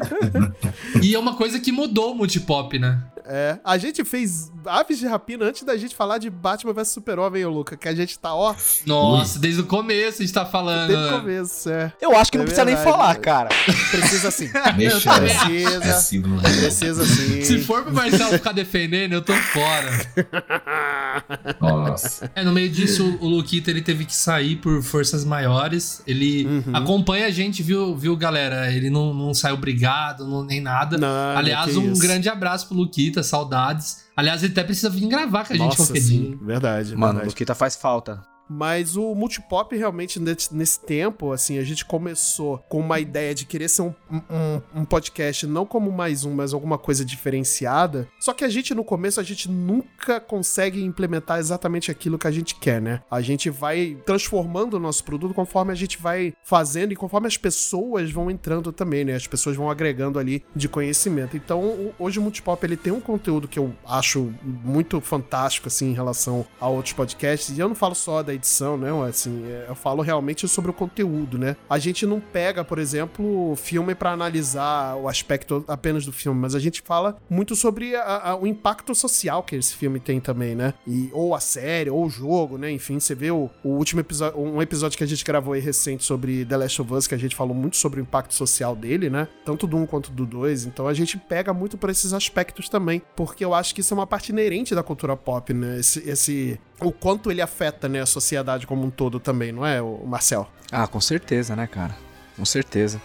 [1.02, 3.00] E é uma coisa que mudou o multipop, né?
[3.26, 7.46] É, a gente fez Aves de Rapina antes da gente falar de Batman vs Super-Homem,
[7.46, 8.56] ô Luca, que a gente tá, ó,
[8.86, 10.88] Nossa, desde o começo a gente tá falando.
[10.90, 11.94] desde o começo, é.
[12.02, 12.98] Eu acho que não É precisa nem verdade.
[12.98, 13.50] falar, cara.
[13.92, 14.50] Precisa sim.
[14.78, 15.84] Deixa Precisa.
[15.84, 16.42] é símbolo.
[16.42, 17.42] Precisa sim.
[17.44, 19.92] Se for pro Marcelo ficar defendendo, eu tô fora.
[21.60, 22.32] Nossa.
[22.36, 26.02] É, no meio disso, o Luquita ele teve que sair por forças maiores.
[26.08, 26.76] Ele Uhum.
[26.76, 28.72] acompanha a gente, viu, viu, galera?
[28.72, 30.98] Ele não, não saiu brigado, não, nem nada.
[30.98, 32.02] Não, Aliás, um isso.
[32.02, 34.06] grande abraço pro Luquita, saudades.
[34.16, 36.38] Aliás, ele até precisa vir gravar com a gente Nossa, qualquer sim, dia.
[36.42, 36.96] verdade.
[36.96, 37.28] Mano, o verdade.
[37.30, 38.22] Luquita faz falta.
[38.54, 43.70] Mas o Multipop realmente nesse, tempo, assim, a gente começou com uma ideia de querer
[43.70, 48.10] ser um, um, um podcast não como mais um, mas alguma coisa diferenciada.
[48.20, 52.32] Só que a gente no começo a gente nunca consegue implementar exatamente aquilo que a
[52.32, 53.02] gente quer, né?
[53.10, 57.38] A gente vai transformando o nosso produto conforme a gente vai fazendo e conforme as
[57.38, 59.16] pessoas vão entrando também, né?
[59.16, 61.38] As pessoas vão agregando ali de conhecimento.
[61.38, 65.94] Então, hoje o Multipop ele tem um conteúdo que eu acho muito fantástico assim em
[65.94, 67.58] relação a outros podcasts.
[67.58, 68.90] E eu não falo só da edição, né?
[69.08, 71.56] Assim, é, eu falo realmente sobre o conteúdo, né?
[71.70, 76.56] A gente não pega, por exemplo, filme pra analisar o aspecto apenas do filme, mas
[76.56, 80.56] a gente fala muito sobre a- a- o impacto social que esse filme tem também,
[80.56, 80.74] né?
[80.88, 82.72] E, ou a série, ou o jogo, né?
[82.72, 86.04] Enfim, você vê o, o último episódio, um episódio que a gente gravou aí recente
[86.04, 89.10] sobre The Last of Us, que a gente falou muito sobre o impacto social dele,
[89.10, 89.28] né?
[89.46, 90.66] Tanto do 1 quanto do 2.
[90.66, 93.98] Então a gente pega muito por esses aspectos também, porque eu acho que isso é
[93.98, 95.80] uma parte inerente da cultura pop, né?
[95.80, 99.82] Esse, esse o quanto ele afeta, né, a sociedade como um todo também, não é,
[99.82, 100.48] o Marcel?
[100.72, 101.96] Ah, com certeza, né, cara?
[102.36, 103.02] Com certeza.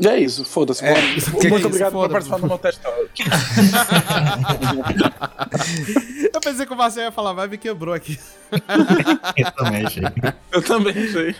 [0.00, 0.84] E é isso, foda-se.
[0.84, 2.28] É, Muito que muito isso, obrigado por foda-se.
[2.28, 2.80] participar do meu teste.
[6.44, 8.18] Eu pensei que o Marcelo ia falar, vai me quebrou aqui.
[9.36, 10.02] Eu também achei.
[10.50, 11.34] Eu também sei.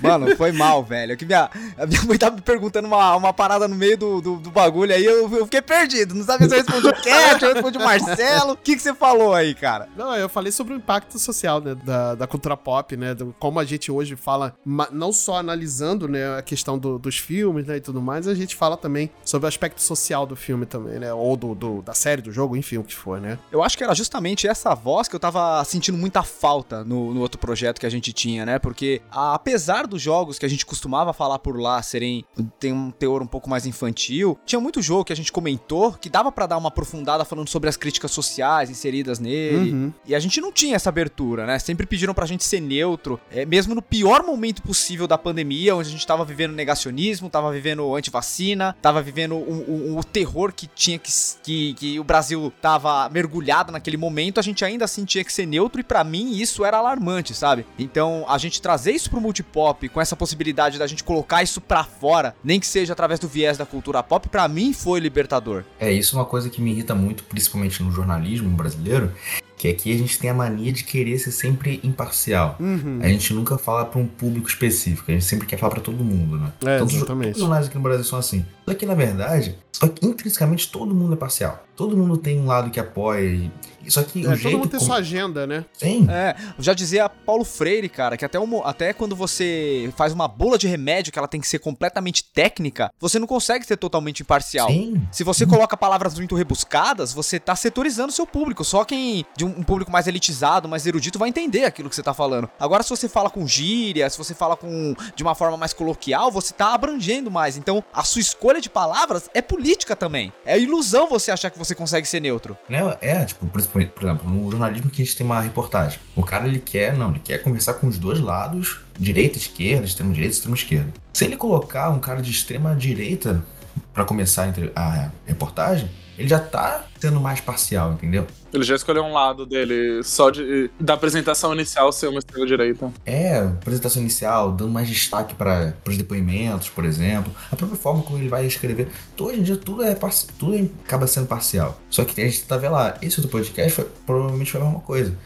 [0.00, 1.16] Mano, foi mal, velho.
[1.16, 4.36] Que minha, a minha mãe tava me perguntando uma, uma parada no meio do, do,
[4.38, 6.14] do bagulho aí, eu, eu fiquei perdido.
[6.14, 8.52] Não sabia se eu respondi o Cat, eu respondi o Marcelo.
[8.52, 9.88] O que, que você falou aí, cara?
[9.96, 13.14] Não, eu falei sobre o impacto social né, da, da cultura pop, né?
[13.14, 14.56] do- como a gente hoje fala,
[14.90, 18.56] não só analisando né, a questão do- dos filmes né, e tudo mais, a gente
[18.56, 21.12] fala também sobre o aspecto social do filme também, né?
[21.12, 23.38] Ou do, do- da série, do jogo, enfim, o que for, né?
[23.52, 27.20] Eu acho que era justamente essa voz que eu tava sentindo muita falta no, no
[27.20, 28.58] outro projeto que a gente tinha, né?
[28.58, 32.24] Porque a- apesar dos jogos que a gente costumava falar por lá serem
[32.58, 36.08] tem um teor um pouco mais infantil, tinha muito jogo que a gente comentou que
[36.08, 39.72] dava pra dar uma aprofundada falando sobre as críticas sociais inseridas nele.
[39.72, 39.92] Uhum.
[40.06, 41.58] E a gente não tinha essa abertura, né?
[41.58, 45.88] Sempre pediram pra gente ser neutro, é, mesmo no pior momento possível da pandemia, onde
[45.88, 50.66] a gente tava vivendo negacionismo, tava vivendo antivacina, tava vivendo o, o- o terror que
[50.66, 51.10] tinha que,
[51.42, 51.74] que.
[51.74, 55.80] que o Brasil tava mergulhado naquele momento, a gente ainda assim tinha que ser neutro,
[55.80, 57.66] e pra mim isso era alarmante, sabe?
[57.78, 61.84] Então a gente trazer isso pro multipop, com essa possibilidade da gente colocar isso pra
[61.84, 65.64] fora, nem que seja através do viés da cultura pop, pra mim foi libertador.
[65.78, 69.12] É, isso é uma coisa que me irrita muito, principalmente no jornalismo brasileiro,
[69.56, 72.56] que aqui a gente tem a mania de querer ser sempre imparcial.
[72.60, 72.98] Uhum.
[73.02, 76.02] A gente nunca fala pra um público específico, a gente sempre quer falar pra todo
[76.04, 76.52] mundo, né?
[76.64, 77.34] É, Todos os- exatamente.
[77.34, 78.44] Os jornais aqui no Brasil são assim.
[78.68, 81.62] Só que, na verdade, só que intrinsecamente todo mundo é parcial.
[81.76, 83.20] Todo mundo tem um lado que apoia.
[83.28, 83.50] E...
[83.90, 85.64] Só que É, o todo jeito mundo tem como- sua agenda, né?
[85.74, 86.06] Sim.
[86.10, 90.58] É, já dizia Paulo Freire, cara, que até, mo- até quando você faz uma bula
[90.58, 94.68] de remédio que ela tem que ser completamente técnica, você não consegue ser totalmente imparcial.
[94.68, 95.00] Sim.
[95.12, 98.64] Se você coloca palavras muito rebuscadas, você tá setorizando seu público.
[98.64, 102.02] Só quem de um, um público mais elitizado, mais erudito, vai entender aquilo que você
[102.02, 102.48] tá falando.
[102.58, 106.30] Agora, se você fala com gíria, se você fala com de uma forma mais coloquial,
[106.30, 107.56] você tá abrangendo mais.
[107.56, 110.32] Então, a sua escolha de palavras é política também.
[110.44, 112.56] É ilusão você achar que você consegue ser neutro.
[112.68, 112.96] Né?
[113.00, 115.98] É, tipo, por, por exemplo, no jornalismo que a gente tem uma reportagem.
[116.14, 120.12] O cara, ele quer, não, ele quer conversar com os dois lados, direita, esquerda, extrema
[120.12, 120.92] direita, extrema esquerda.
[121.12, 123.44] Se ele colocar um cara de extrema direita
[123.92, 128.26] pra começar a reportagem, ele já tá sendo mais parcial, entendeu?
[128.52, 132.90] Ele já escolheu um lado dele, só de da apresentação inicial ser uma estrela direita.
[133.04, 137.30] É, apresentação inicial, dando mais destaque para os depoimentos, por exemplo.
[137.52, 138.88] A própria forma como ele vai escrever.
[139.14, 139.94] Então, Hoje em dia tudo é
[140.38, 141.78] tudo acaba sendo parcial.
[141.90, 144.80] Só que a gente tá vendo lá, esse outro podcast foi, provavelmente foi a mesma
[144.80, 145.18] coisa.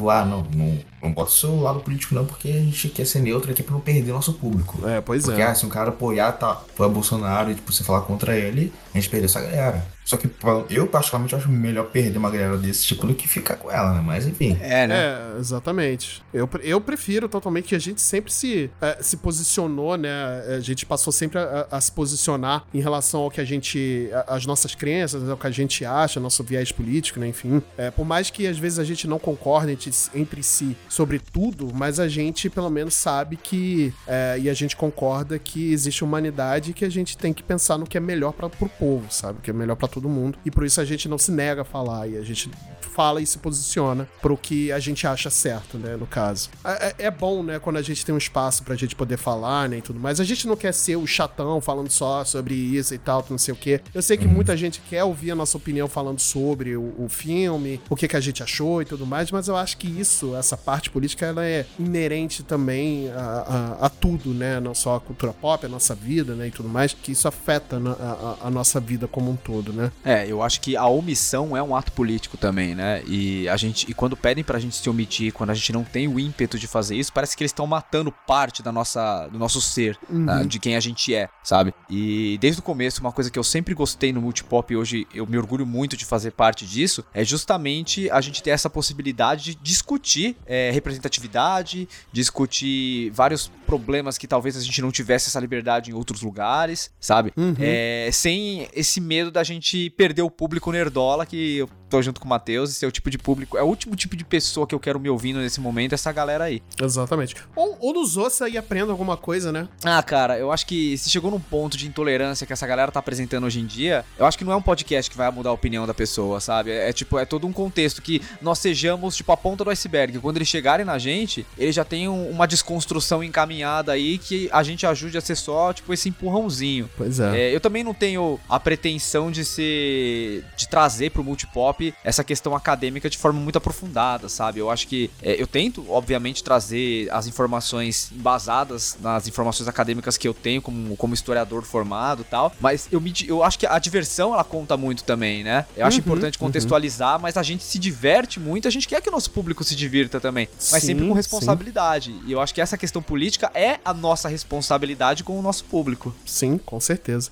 [0.00, 3.04] Tipo, ah, não, não, não bota o seu lado político não, porque a gente quer
[3.04, 4.80] ser neutro aqui pra não perder nosso público.
[4.88, 5.44] É, pois Porque, é.
[5.44, 8.96] ah, se um cara apoiar, tá, apoiar Bolsonaro e, tipo, você falar contra ele, a
[8.96, 9.86] gente perdeu essa galera.
[10.10, 10.28] Só que
[10.70, 14.02] eu, particularmente, acho melhor perder uma galera desse tipo do que ficar com ela, né?
[14.04, 14.58] Mas, enfim.
[14.60, 14.96] É, né?
[14.96, 16.20] É, exatamente.
[16.34, 20.10] Eu, eu prefiro totalmente que a gente sempre se, eh, se posicionou, né?
[20.56, 24.10] A gente passou sempre a, a se posicionar em relação ao que a gente.
[24.26, 27.28] as nossas crenças, ao que a gente acha, nosso viés político, né?
[27.28, 27.62] Enfim.
[27.78, 29.70] É, por mais que às vezes a gente não concorde
[30.12, 33.94] entre, si sobre tudo, mas a gente pelo menos sabe que.
[34.08, 37.78] é, e a gente concorda que existe humanidade e que a gente tem que pensar
[37.78, 39.38] no que é melhor para pro povo, sabe?
[39.38, 40.38] O que é melhor para todo mundo.
[40.44, 43.26] E por isso a gente não se nega a falar e a gente fala e
[43.26, 46.50] se posiciona pro que a gente acha certo, né, no caso.
[46.64, 49.68] É, é- é bom, né, quando a gente tem um espaço pra gente poder falar,
[49.68, 50.18] né, e tudo mais.
[50.20, 53.54] A gente não quer ser o chatão falando só sobre isso e tal, não sei
[53.54, 53.80] o quê.
[53.94, 57.80] Eu sei que muita gente quer ouvir a nossa opinião falando sobre o, o filme,
[57.88, 60.56] o que, que a gente achou e tudo mais, mas eu acho que isso, essa
[60.56, 65.32] parte política, ela é inerente também a, a- a tudo, né, não só a cultura
[65.32, 69.06] pop, a nossa vida, né, e tudo mais, que isso afeta a- a nossa vida
[69.06, 69.89] como um todo, né.
[70.04, 73.02] É, eu acho que a omissão é um ato político também, né?
[73.06, 76.08] E a gente e quando pedem pra gente se omitir, quando a gente não tem
[76.08, 79.60] o ímpeto de fazer isso, parece que eles estão matando parte da nossa do nosso
[79.60, 80.26] ser, Uhum.
[80.26, 80.42] tá?
[80.42, 81.72] de quem a gente é, sabe?
[81.88, 85.26] E desde o começo, uma coisa que eu sempre gostei no multipop e hoje eu
[85.26, 89.54] me orgulho muito de fazer parte disso, é justamente a gente ter essa possibilidade de
[89.56, 95.94] discutir é, representatividade, discutir vários problemas que talvez a gente não tivesse essa liberdade em
[95.94, 97.32] outros lugares, sabe?
[97.36, 97.54] Uhum.
[97.58, 102.28] É, sem esse medo da gente perder o público nerdola, que tô junto com o
[102.30, 104.80] Matheus, esse é o tipo de público, é o último tipo de pessoa que eu
[104.80, 106.62] quero me ouvindo nesse momento, essa galera aí.
[106.80, 107.34] Exatamente.
[107.54, 109.68] Ou, ou nos ouça e aprenda alguma coisa, né?
[109.84, 113.00] Ah, cara, eu acho que se chegou num ponto de intolerância que essa galera tá
[113.00, 115.52] apresentando hoje em dia, eu acho que não é um podcast que vai mudar a
[115.52, 116.70] opinião da pessoa, sabe?
[116.70, 120.18] É, é tipo, é todo um contexto que nós sejamos, tipo, a ponta do iceberg.
[120.20, 124.62] Quando eles chegarem na gente, eles já têm um- uma desconstrução encaminhada aí que a
[124.62, 126.88] gente ajude a ser só, tipo, esse empurrãozinho.
[126.96, 127.40] Pois é.
[127.50, 130.44] É, eu também não tenho a pretensão de ser.
[130.56, 134.58] de trazer pro multipop Essa questão acadêmica de forma muito aprofundada, sabe?
[134.60, 140.28] Eu acho que é, eu tento, obviamente, trazer as informações embasadas nas informações acadêmicas que
[140.28, 143.78] eu tenho como, como historiador formado e tal, mas eu, me, eu acho que a
[143.78, 145.66] diversão ela conta muito também, né?
[145.76, 146.46] Eu acho Uhum, importante uhum.
[146.46, 149.74] contextualizar, mas a gente se diverte muito, a gente quer que o nosso público se
[149.74, 151.16] divirta também, mas Sim, sempre com sim.
[151.16, 152.14] responsabilidade.
[152.26, 156.14] E eu acho que essa questão política é a nossa responsabilidade com o nosso público.
[156.26, 157.30] Sim, com certeza.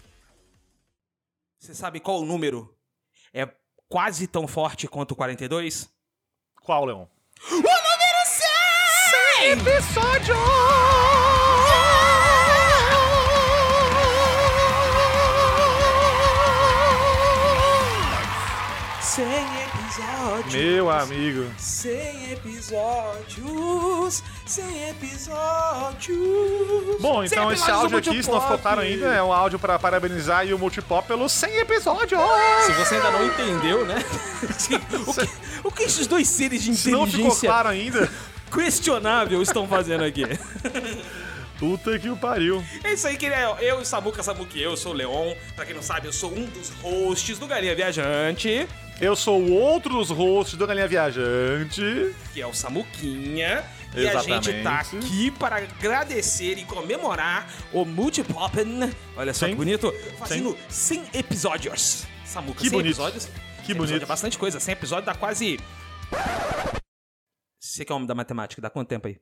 [1.61, 2.70] Você sabe qual o número
[3.88, 5.88] quase tão forte quanto o 42?
[6.62, 7.07] Qual, Leon?
[7.51, 7.68] O número
[9.40, 9.51] 100!
[9.53, 10.35] episódio!
[10.35, 11.07] Cem
[20.52, 21.46] Meu amigo.
[21.58, 24.22] 100 episódios.
[24.46, 26.18] 100 episódios.
[27.00, 30.38] Bom, 100 então esse áudio aqui, se não claro ainda, é um áudio pra parabenizar
[30.38, 32.20] aí o Multipop pelos 100 episódios!
[32.64, 33.96] Se você ainda não entendeu, né?
[35.06, 35.28] o, que,
[35.64, 38.11] o que esses dois seres de Se não inteligência ficou claro ainda,
[38.50, 40.24] questionável estão fazendo aqui?
[41.58, 42.64] puta que o pariu.
[42.84, 45.34] É isso aí, que é eu e Samuca Samuque, eu sou o Leon.
[45.54, 48.66] Pra quem não sabe, eu sou um dos hosts do Galinha Viajante,
[49.00, 52.14] Eu sou o outro dos hosts do Galinha Viajante.
[52.32, 53.64] que é o Samuquinha.
[53.94, 55.06] E a gente tá Exatamente.
[55.06, 58.92] aqui para agradecer e comemorar o Multipoppen.
[59.16, 59.52] Olha só Sim.
[59.52, 59.92] que bonito.
[60.18, 62.06] Fazendo 100 episódios.
[62.24, 62.87] Samuca, Que 100 bonito.
[62.88, 63.24] episódios.
[63.26, 64.02] Que 100 episódios bonito.
[64.02, 64.61] É bastante coisa.
[64.61, 65.58] 100 episódios dá quase...
[67.61, 69.18] Você que é homem da matemática, dá quanto tempo aí?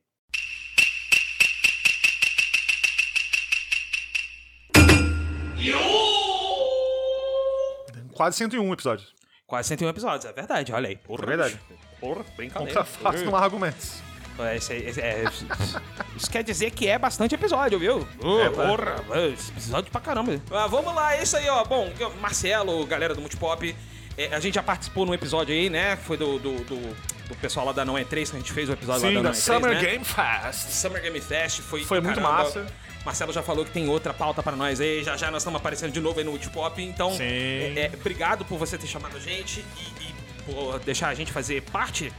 [8.13, 9.16] Quase 101 episódios.
[9.47, 10.97] Quase 101 episódios, é verdade, olha aí.
[10.97, 11.59] Porra, É verdade.
[12.01, 12.73] Porra, brincadeira.
[12.73, 14.01] Contra fatos não há argumentos.
[14.39, 15.23] É, esse- esse- é,
[16.15, 17.99] isso quer dizer que é bastante episódio, viu?
[18.41, 20.39] É, porra, é, episódio pra caramba.
[20.51, 21.63] Ah, vamos lá, é isso aí, ó.
[21.63, 23.73] Bom, Marcelo, galera do Multipop,
[24.17, 25.95] é, a gente já participou num episódio aí, né?
[25.95, 26.95] Foi do, do, do,
[27.29, 29.13] do pessoal lá da Não é 3, que a gente fez o episódio Sim, lá
[29.13, 29.81] da Não é 3, Summer né?
[29.81, 30.69] Game Fest.
[30.71, 32.43] Summer Game Fest foi Foi muito caramba.
[32.43, 32.67] massa.
[33.07, 35.01] Marcelo já falou que tem outra pauta pra nós aí.
[35.01, 36.83] Já já nós estamos aparecendo de novo aí no Multipop.
[36.83, 41.13] Então, é, é, obrigado por você ter chamado a gente e, e por deixar a
[41.13, 42.11] gente fazer parte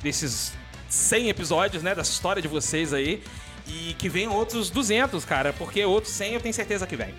[0.00, 0.52] desses
[0.88, 1.96] 100 episódios, né?
[1.96, 3.24] Dessa história de vocês aí.
[3.66, 5.52] E que venham outros 200, cara.
[5.52, 7.12] Porque outros 100 eu tenho certeza que vem.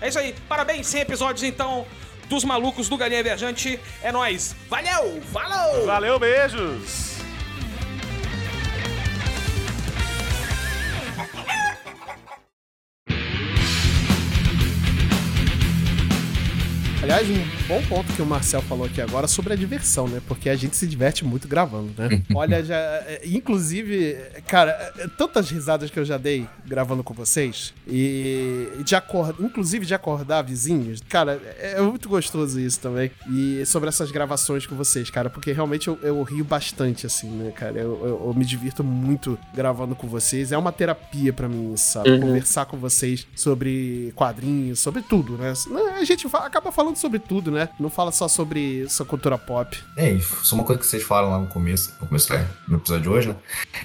[0.00, 0.32] É isso aí.
[0.48, 1.84] Parabéns, 100 episódios então
[2.28, 3.80] dos malucos do Galinha Viajante.
[4.00, 4.54] É nóis.
[4.68, 5.20] Valeu!
[5.32, 5.84] Falou!
[5.84, 7.17] Valeu, beijos!
[17.10, 20.20] Aliás, um bom ponto que o Marcel falou aqui agora sobre a diversão, né?
[20.28, 22.22] Porque a gente se diverte muito gravando, né?
[22.34, 22.76] Olha, já.
[22.76, 24.14] é, Inclusive,
[24.46, 27.72] cara, é, tantas risadas que eu já dei gravando com vocês.
[27.86, 33.10] E de acordar, inclusive de acordar vizinhos, cara, é é muito gostoso isso também.
[33.30, 37.50] E sobre essas gravações com vocês, cara, porque realmente eu, eu rio bastante, assim, né,
[37.52, 37.78] cara?
[37.78, 40.52] Eu, eu- eu me divirto muito gravando com vocês.
[40.52, 42.10] É uma terapia pra mim, sabe?
[42.10, 42.20] Uhum.
[42.20, 45.54] Conversar com vocês sobre quadrinhos, sobre tudo, né?
[45.98, 47.68] A gente acaba falando sobre tudo, né?
[47.80, 49.76] Não fala só sobre essa cultura pop.
[49.96, 52.76] É, isso é uma coisa que vocês falam lá no começo, no começo é, no
[52.78, 53.36] episódio de hoje, né?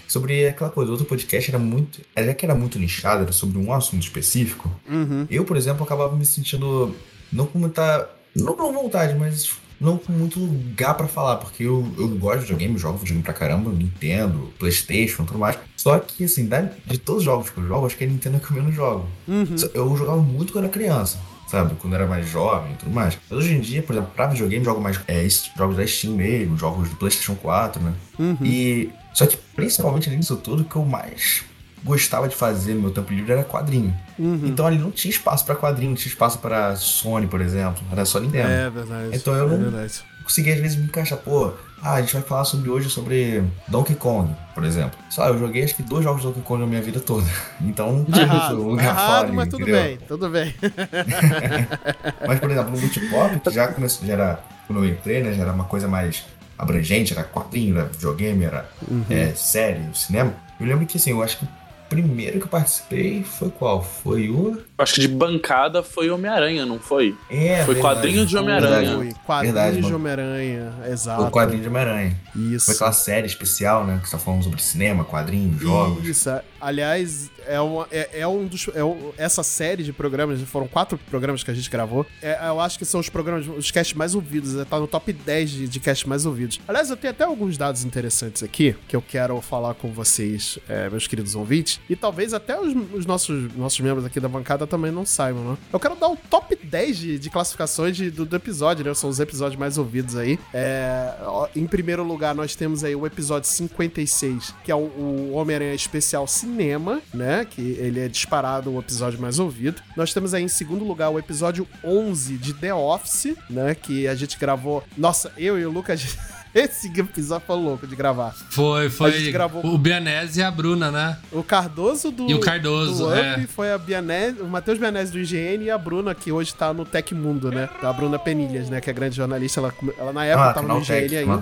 [0.07, 2.01] Sobre aquela coisa, o outro podcast era muito.
[2.17, 4.69] Já que era muito nichado, era sobre um assunto específico.
[4.89, 5.25] Uhum.
[5.29, 6.95] Eu, por exemplo, acabava me sentindo.
[7.31, 8.09] Não com muita.
[8.35, 12.45] Não com vontade, mas não com muito lugar pra falar, porque eu, eu gosto de
[12.45, 15.57] videogame, jogo videogame pra caramba, Nintendo, Playstation, tudo mais.
[15.75, 16.47] Só que, assim,
[16.85, 18.73] de todos os jogos que eu jogo, acho que a Nintendo é que eu menos
[18.73, 19.05] jogo.
[19.27, 19.57] Uhum.
[19.57, 21.19] Só- Eu jogava muito quando era criança,
[21.53, 21.75] sabe?
[21.75, 23.17] Quando era mais jovem e tudo mais.
[23.29, 26.57] Mas hoje em dia, por exemplo, pra videogame, jogo mais é, jogos da Steam mesmo,
[26.57, 27.93] jogos do PlayStation 4, né?
[28.17, 28.37] Uhum.
[28.41, 28.91] E.
[29.13, 31.43] Só que, principalmente disso tudo, o que eu mais
[31.83, 33.93] gostava de fazer no meu tempo livre era quadrinho.
[34.17, 34.41] Uhum.
[34.45, 37.83] Então ali não tinha espaço pra quadrinho, não tinha espaço pra Sony, por exemplo.
[37.91, 38.49] Era só Nintendo.
[38.49, 39.15] É verdade.
[39.15, 40.01] Então eu é não verdade.
[40.23, 41.51] conseguia às vezes me encaixar, pô,
[41.83, 44.97] ah, a gente vai falar sobre hoje sobre Donkey Kong, por exemplo.
[45.09, 47.27] Só eu joguei acho que dois jogos de Donkey Kong na minha vida toda.
[47.61, 49.81] Então Tá errado, lugar errado, fora, mas tudo entendeu?
[49.83, 50.55] bem, tudo bem.
[52.27, 55.43] Mas, por exemplo, no Multipop, que já começou, já era, quando eu entrei, né, já
[55.43, 56.23] era uma coisa mais
[56.57, 59.03] abrangente, era quadrinho, era videogame, era Uhum.
[59.09, 60.33] é, série, cinema.
[60.59, 61.47] Eu lembro que, assim, eu acho que o
[61.89, 63.83] primeiro que eu participei foi qual?
[63.83, 64.57] Foi o...
[64.77, 67.15] Acho que de bancada foi Homem-Aranha, não foi?
[67.29, 67.79] É, foi verdade.
[67.81, 68.95] quadrinho de Homem-Aranha.
[68.95, 69.93] Foi quadrinhos Verdade, de.
[69.93, 71.23] Homem-Aranha, exato.
[71.23, 72.17] O quadrinho de Homem-Aranha.
[72.35, 72.65] Isso.
[72.65, 76.05] Foi aquela série especial, né, que você tá falando sobre cinema, quadrinhos, jogos.
[76.07, 78.69] Isso, Aliás, é, uma, é, é um dos.
[78.73, 82.05] É um- essa série de programas, foram quatro programas que a gente gravou.
[82.21, 84.55] é, eu acho que são os programas, os casts mais ouvidos.
[84.55, 86.59] é, Tá no top 10 de, de casts mais ouvidos.
[86.67, 90.89] Aliás, eu tenho até alguns dados interessantes aqui que eu quero falar com vocês, é,
[90.89, 91.81] meus queridos ouvintes.
[91.89, 95.57] E talvez até os, os nossos, nossos membros aqui da bancada também não saibam, né?
[95.71, 98.93] Eu quero dar o top 10 de, de classificações de- do, do episódio, né?
[98.93, 100.39] São os episódios mais ouvidos aí.
[100.53, 101.13] É,
[101.55, 106.27] em primeiro lugar, nós temos aí o episódio 56, que é o, o Homem-Aranha Especial
[106.27, 107.45] Cinema, né?
[107.45, 109.81] Que ele é disparado o episódio mais ouvido.
[109.95, 113.75] Nós temos aí em segundo lugar o episódio 11 de The Office, né?
[113.75, 114.83] Que a gente gravou.
[114.97, 116.17] Nossa, eu e o Lucas.
[116.63, 118.33] Esse episódio foi louco de gravar.
[118.49, 121.17] Foi, A foi gente gravou- o Bianese e a Bruna, né?
[121.31, 122.29] O Cardoso do.
[122.29, 123.47] E o Cardoso, do Up é.
[123.47, 126.85] foi a Bianese, o Matheus Bianese do IGN e a Bruna, que hoje tá no
[126.85, 127.69] Tecmundo, né?
[127.81, 128.79] A Bruna Penilhas, né?
[128.79, 129.59] Que é grande jornalista.
[129.59, 131.41] Ela, ela na época Ah, tava no IGN Tech, ainda,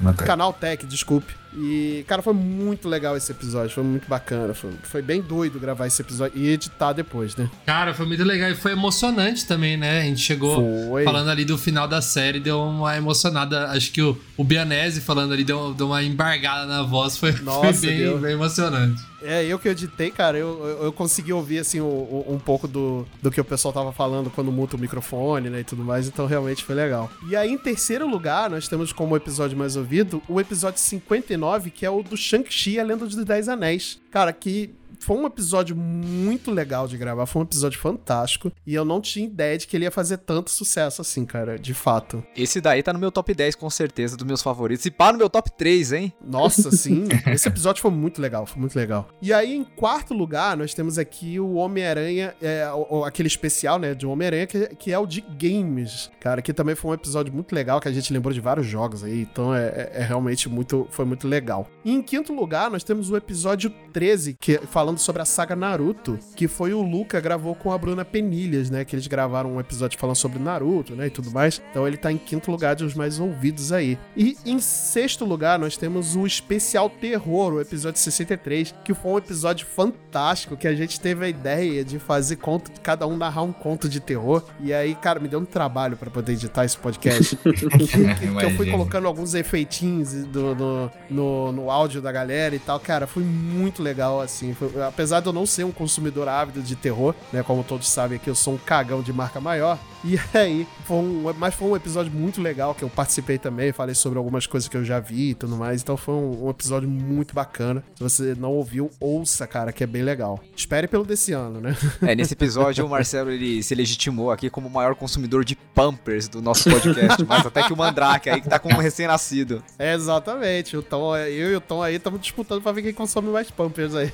[0.00, 0.12] né?
[0.16, 0.24] Tech.
[0.24, 1.34] Canal Tech, desculpe.
[1.56, 3.70] E, cara, foi muito legal esse episódio.
[3.70, 4.52] Foi muito bacana.
[4.52, 7.48] Foi, foi bem doido gravar esse episódio e editar depois, né?
[7.64, 10.00] Cara, foi muito legal e foi emocionante também, né?
[10.00, 11.04] A gente chegou Foi.
[11.04, 13.70] falando ali do final da série, deu uma emocionada.
[13.70, 17.72] Acho que o, o Bianese falando ali deu, deu uma embargada na voz, foi, Nossa,
[17.72, 19.02] foi bem, bem emocionante.
[19.22, 23.06] É, eu que editei, cara, eu, eu, eu consegui ouvir, assim, o- um pouco do,
[23.22, 26.26] do que o pessoal tava falando quando muta o microfone, né, e tudo mais, então
[26.26, 27.10] realmente foi legal.
[27.28, 31.86] E aí, em terceiro lugar, nós temos como episódio mais ouvido o episódio 59, que
[31.86, 33.98] é o do Shang-Chi a Lenda dos Dez Anéis.
[34.10, 34.70] Cara, que
[35.00, 39.26] foi um episódio muito legal de gravar, foi um episódio fantástico, e eu não tinha
[39.26, 42.24] ideia de que ele ia fazer tanto sucesso assim, cara, de fato.
[42.36, 44.84] Esse daí tá no meu top 10, com certeza, dos meus favoritos.
[44.86, 46.12] E pá no meu top 3, hein?
[46.24, 47.04] Nossa, sim.
[47.26, 49.08] Esse episódio foi muito legal, foi muito legal.
[49.20, 53.94] E aí, em quarto lugar, nós temos aqui o Homem-Aranha, é, o- aquele especial, né,
[53.94, 56.10] de Homem-Aranha, que, que é o de games.
[56.20, 59.02] Cara, que também foi um episódio muito legal, que a gente lembrou de vários jogos
[59.04, 59.22] aí.
[59.22, 61.66] Então é, é- é realmente muito, foi muito legal.
[61.84, 66.18] E em quinto lugar, nós temos o episódio 13, que falando sobre a saga Naruto,
[66.34, 68.84] que foi o Luca gravou com a Bruna Penilhas, né?
[68.84, 71.06] Que eles gravaram um episódio falando sobre Naruto, né?
[71.06, 71.60] E tudo mais.
[71.70, 73.98] Então ele tá em quinto lugar de os mais ouvidos aí.
[74.16, 79.18] E em sexto lugar, nós temos o especial terror, o episódio 63, que foi um
[79.18, 83.52] episódio fantástico, que a gente teve a ideia de fazer conto, cada um narrar um
[83.52, 84.42] conto de terror.
[84.60, 87.36] E aí, cara, me deu um trabalho pra poder editar esse podcast.
[87.36, 87.52] que,
[88.38, 92.78] que eu fui colocando alguns efeitinhos do, do- no, no áudio da galera e tal.
[92.80, 94.54] Cara, foi muito legal, assim.
[94.54, 97.42] Foi- apesar de eu não ser um consumidor ávido de terror, né?
[97.42, 99.78] Como todos sabem aqui, eu sou um cagão de marca maior.
[100.04, 103.72] E aí, foi um, mas foi um episódio muito legal que eu participei também.
[103.72, 105.82] Falei sobre algumas coisas que eu já vi e tudo mais.
[105.82, 107.82] Então foi um, um episódio muito bacana.
[107.94, 110.40] Se você não ouviu, ouça, cara, que é bem legal.
[110.54, 111.76] Espere pelo desse ano, né?
[112.02, 116.28] É, nesse episódio o Marcelo ele se legitimou aqui como o maior consumidor de Pampers
[116.28, 119.62] do nosso podcast, mais até que o Mandrake aí que tá com um recém-nascido.
[119.78, 120.76] É, exatamente.
[120.76, 123.94] O Tom, eu e o Tom aí estamos disputando pra ver quem consome mais Pampers
[123.94, 124.12] aí.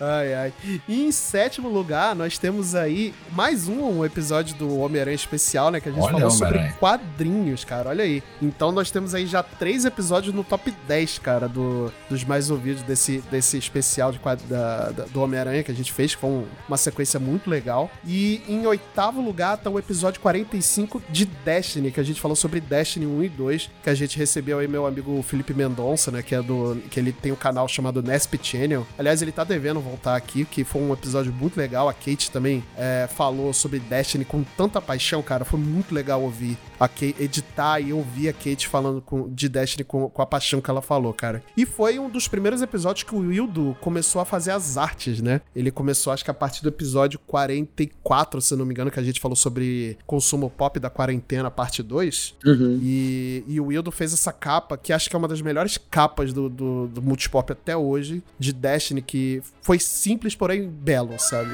[0.00, 0.52] Ai, ai.
[0.88, 5.80] E em sétimo lugar, nós temos aí mais um episódio do Homem-Aranha especial, né?
[5.80, 7.90] Que a gente Olha, falou sobre quadrinhos, cara.
[7.90, 8.22] Olha aí.
[8.40, 12.82] Então nós temos aí já três episódios no top 10, cara, do, dos mais ouvidos
[12.82, 17.20] desse, desse especial de da- da- do Homem-Aranha que a gente fez, um- uma sequência
[17.20, 17.90] muito legal.
[18.06, 22.60] E em oitavo lugar tá o episódio 45 de Destiny, que a gente falou sobre
[22.60, 26.22] Destiny 1 e 2, que a gente recebeu aí meu amigo Felipe Mendonça, né?
[26.22, 26.80] Que é do.
[26.90, 28.86] que ele tem um canal chamado Nesp Channel.
[28.98, 31.88] Aliás, ele tá devendo voltar aqui, que foi um episódio muito legal.
[31.88, 35.44] A Kate também é, falou sobre Destiny com tanta paixão, cara.
[35.44, 39.84] Foi muito legal ouvir a Kate, editar e ouvir a Kate falando com- de Destiny
[39.84, 41.42] com, com a paixão que ela falou, cara.
[41.56, 45.40] E foi um dos primeiros episódios que o Wildo começou a fazer as artes, né?
[45.54, 49.02] Ele começou, acho que a partir do episódio 44, se não me engano, que a
[49.02, 52.34] gente falou sobre consumo pop da quarentena, parte 2.
[52.82, 56.32] E, e o Wildo fez essa capa, que acho que é uma das melhores capas
[56.32, 61.50] do, do, do Multipop até hoje, de Destiny, que foi simples, porém belo, sabe?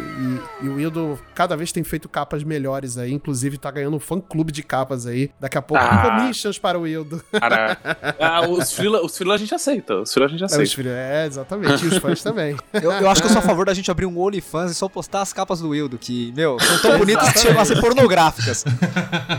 [0.62, 4.01] E, e o Wildo cada vez tem feito capas melhores aí, inclusive tá ganhando um
[4.01, 5.31] fã-clube de capas aí.
[5.41, 6.18] Daqui a pouco, Ah.
[6.18, 7.22] commissions para o Wildo.
[7.33, 7.79] Cara,
[8.20, 9.97] ah, os frila, os frila a gente aceita.
[9.97, 10.74] Os frila a gente É, os aceita.
[10.74, 11.85] filhos- é, exatamente.
[11.85, 12.57] E os fãs também.
[12.72, 14.89] Eu, eu acho que eu sou a favor da gente abrir um OnlyFans e só
[14.89, 18.64] postar as capas do Wildo, que, meu, são tão bonitas que chegam a ser pornográficas.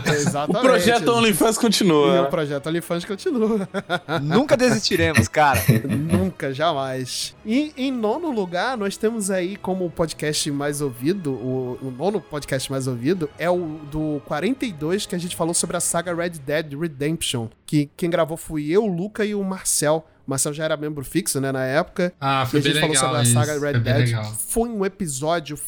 [0.06, 0.58] Exatamente.
[0.58, 2.22] O projeto OnlyFans E continua.
[2.22, 3.68] o projeto OnlyFans continua.
[4.22, 5.60] Nunca desistiremos, cara.
[5.88, 7.34] Nunca, jamais.
[7.44, 12.20] E em nono lugar, nós temos aí como o podcast mais ouvido, o, o nono
[12.20, 16.30] podcast mais ouvido, é o do 42, que a gente falou sobre a saga Red
[16.30, 17.48] Dead Redemption.
[17.66, 20.06] Que quem gravou fui eu, o Luca e o Marcel.
[20.26, 22.12] O Marcel já era membro fixo, né, na época.
[22.20, 23.96] Ah, foi e a gente bem falou legal sobre a isso, saga foi Red Dead.
[24.06, 24.24] legal.
[24.24, 25.58] Foi um episódio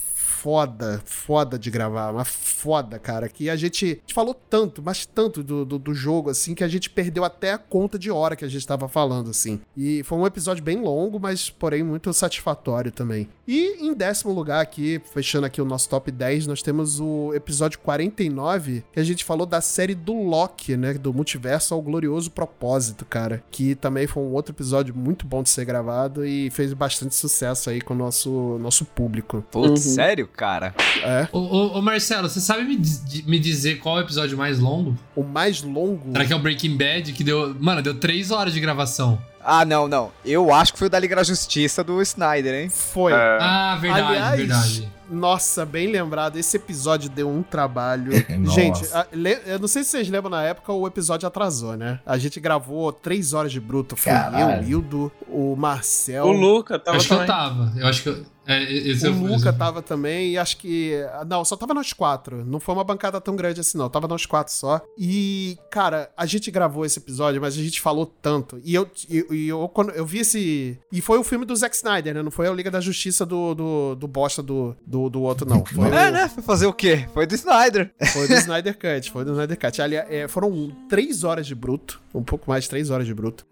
[0.40, 3.28] foda, foda de gravar, mas foda, cara.
[3.28, 6.64] Que a gente, a gente falou tanto, mas tanto do, do, do jogo, assim, que
[6.64, 9.60] a gente perdeu até a conta de hora que a gente tava falando, assim.
[9.76, 13.28] E foi um episódio bem longo, mas porém muito satisfatório também.
[13.46, 17.78] E em décimo lugar aqui, fechando aqui o nosso top 10, nós temos o episódio
[17.80, 20.94] 49, que a gente falou da série do Loki, né?
[20.94, 23.44] Do multiverso ao glorioso propósito, cara.
[23.50, 27.68] Que também foi um outro episódio muito bom de ser gravado e fez bastante sucesso
[27.68, 29.44] aí com o nosso, nosso público.
[29.50, 30.74] Putz, sério, cara?
[31.02, 31.28] É.
[31.32, 32.80] Ô, ô, ô, Marcelo, você sabe me,
[33.26, 34.96] me dizer qual é o episódio mais longo?
[35.14, 36.12] O mais longo?
[36.12, 37.54] Será que é o Breaking Bad, que deu.
[37.60, 39.20] Mano, deu três horas de gravação.
[39.42, 40.10] Ah, não, não.
[40.22, 42.68] Eu acho que foi o da Liga da Justiça do Snyder, hein?
[42.68, 43.12] Foi.
[43.14, 44.92] Ah, verdade, Aliás, verdade.
[45.10, 46.36] Nossa, bem lembrado.
[46.36, 48.12] Esse episódio deu um trabalho.
[48.54, 51.98] Gente, a- le- eu não sei se vocês lembram na época, o episódio atrasou, né?
[52.04, 53.96] A gente gravou três horas de bruto.
[53.96, 54.62] Foi Caralho.
[54.62, 56.26] eu, Hildo, o Marcel.
[56.26, 57.34] O Luca tava acho que eu também.
[57.34, 57.72] tava.
[57.76, 58.24] Eu acho que eu.
[58.52, 60.94] É, esse O eu- Luca tava também, e acho que.
[61.26, 62.44] Não, só tava nós quatro.
[62.44, 63.88] Não foi uma bancada tão grande assim, não.
[63.88, 64.80] Tava nós quatro só.
[64.98, 68.60] E, cara, a gente gravou esse episódio, mas a gente falou tanto.
[68.64, 70.78] E eu, e, e eu quando eu vi esse.
[70.92, 72.22] E foi o filme do Zack Snyder, né?
[72.22, 75.64] Não foi a Liga da Justiça do, do, do bosta do, do, do outro, não.
[75.70, 76.28] Foi É, o- né?
[76.28, 77.06] Foi fazer o quê?
[77.14, 77.92] Foi do Snyder.
[78.12, 79.80] Foi do Snyder Cut, foi do Snyder Cut.
[79.82, 83.46] Ali, é, foram três horas de bruto, um pouco mais de três horas de bruto.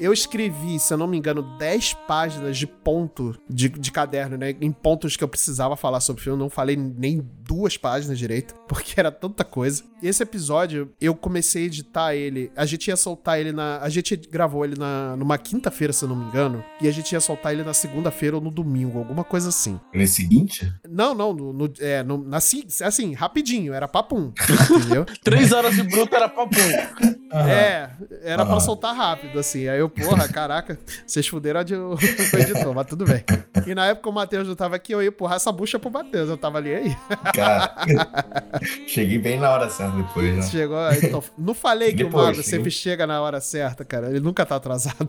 [0.00, 4.54] Eu escrevi, se eu não me engano, 10 páginas de ponto de, de caderno, né?
[4.60, 6.38] Em pontos que eu precisava falar sobre o filme.
[6.38, 9.82] Eu não falei nem duas páginas direito, porque era tanta coisa.
[10.02, 12.50] Esse episódio, eu comecei a editar ele.
[12.56, 13.78] A gente ia soltar ele na.
[13.80, 16.64] A gente gravou ele na, numa quinta-feira, se eu não me engano.
[16.80, 19.78] E a gente ia soltar ele na segunda-feira ou no domingo, alguma coisa assim.
[19.92, 20.72] No seguinte?
[20.88, 24.32] Não, não, no, no- é, no, na, si- assim, rapidinho, era papum,
[24.70, 25.04] entendeu?
[25.24, 26.28] Três horas de bruto era
[27.28, 27.48] papo.
[27.48, 27.90] É,
[28.22, 28.60] era pra Aham.
[28.60, 29.68] soltar rápido, assim.
[29.68, 31.96] Aí eu, porra, caraca, vocês fuderam a de- o
[32.38, 33.24] editor, mas tudo bem.
[33.66, 36.28] E na época o Matheus não tava aqui, eu ia empurrar essa bucha pro Matheus,
[36.28, 36.96] eu tava ali aí.
[37.34, 37.74] Cara,
[38.86, 40.42] cheguei bem na hora certa depois, né?
[40.42, 44.20] Chegou, então, não falei que o Depois, Mago sempre chega na hora certa, cara, ele
[44.20, 45.06] nunca tá atrasado.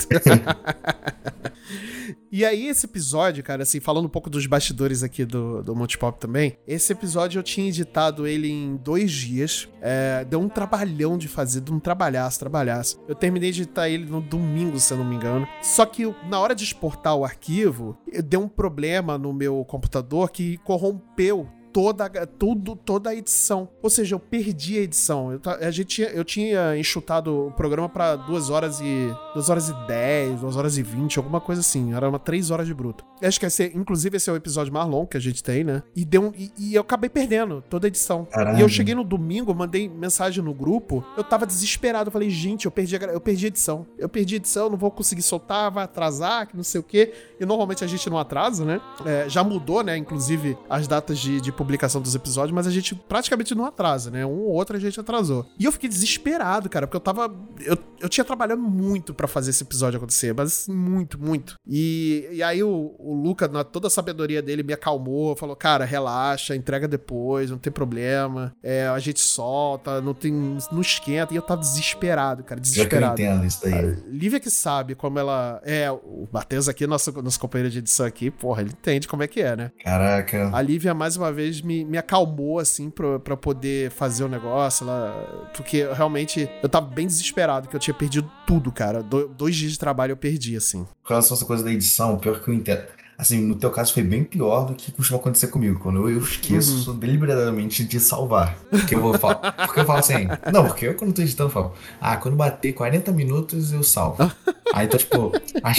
[2.31, 6.19] E aí, esse episódio, cara, assim, falando um pouco dos bastidores aqui do, do Multipop
[6.19, 9.67] também, esse episódio eu tinha editado ele em dois dias.
[9.81, 12.99] É, deu um trabalhão de fazer, de um trabalhaço, trabalhaço.
[13.07, 15.47] Eu terminei de editar ele no domingo, se eu não me engano.
[15.61, 20.29] Só que na hora de exportar o arquivo, eu- deu um problema no meu computador
[20.31, 23.69] que corrompeu toda, a- tudo, toda a edição.
[23.81, 25.31] Ou seja, eu perdi a edição.
[25.31, 29.13] Eu, a gente, tinha- eu tinha enxutado o programa pra 2 horas e.
[29.33, 31.93] 2 horas e 10, 2 horas e 20, alguma coisa assim.
[31.93, 33.03] Era uma 3 horas de bruto.
[33.21, 35.63] Eu Acho que esse, inclusive esse é o episódio mais longo que a gente tem,
[35.63, 35.83] né?
[35.95, 38.27] E, deu e, e eu acabei perdendo toda a edição.
[38.57, 41.03] E eu cheguei no domingo, mandei mensagem no grupo.
[41.17, 42.07] Eu tava desesperado.
[42.07, 43.85] Eu falei, gente, eu perdi a, eu perdi a edição.
[43.97, 47.13] Eu perdi a edição, não vou conseguir soltar, vai atrasar, que não sei o quê.
[47.39, 48.81] E normalmente a gente não atrasa, né?
[49.05, 49.95] É, já mudou, né?
[49.97, 54.25] Inclusive as datas de, de publicação dos episódios, mas a gente praticamente não atrasa, né?
[54.25, 55.45] Um ou outro a gente atrasou.
[55.59, 57.29] E eu fiquei desesperado, cara, porque eu tava.
[57.59, 61.55] Eu, eu tinha trabalhado muito pra fazer esse episódio acontecer, mas assim, muito, muito.
[61.67, 65.83] E, e aí o, o Luca, na toda a sabedoria dele, me acalmou, falou: cara,
[65.83, 68.53] relaxa, entrega depois, não tem problema.
[68.63, 70.31] É, a gente solta, não tem.
[70.71, 71.33] Não esquenta.
[71.33, 73.21] E eu tava desesperado, cara, Já que eu desesperado.
[73.21, 73.97] entendo isso daí.
[74.07, 75.61] Lívia que sabe como ela.
[75.65, 79.27] É, o Matheus aqui, nosso, nosso companheiro de edição aqui, porra, ele entende como é
[79.27, 79.71] que é, né?
[79.83, 80.49] Caraca.
[80.53, 84.83] A Lívia, mais uma vez, me, me acalmou, assim, pra, pra poder fazer o negócio.
[84.83, 89.01] Ela, porque realmente eu tava bem desesperado, que eu tinha perdido tudo, cara.
[89.03, 90.85] Do- dois dias de trabalho eu perdi, assim.
[91.03, 92.83] Com relação a essa coisa da edição, pior que eu entendo.
[93.17, 95.77] Assim, no teu caso foi bem pior do que costuma acontecer comigo.
[95.79, 98.55] Quando eu, eu esqueço deliberadamente de salvar.
[98.69, 99.51] Porque eu vou falar.
[99.65, 100.25] Porque eu falo assim.
[100.53, 101.73] Não, porque eu quando tô editando eu falo.
[101.99, 104.31] Ah, quando bater 40 minutos eu salvo.
[104.73, 105.33] Aí tô tipo,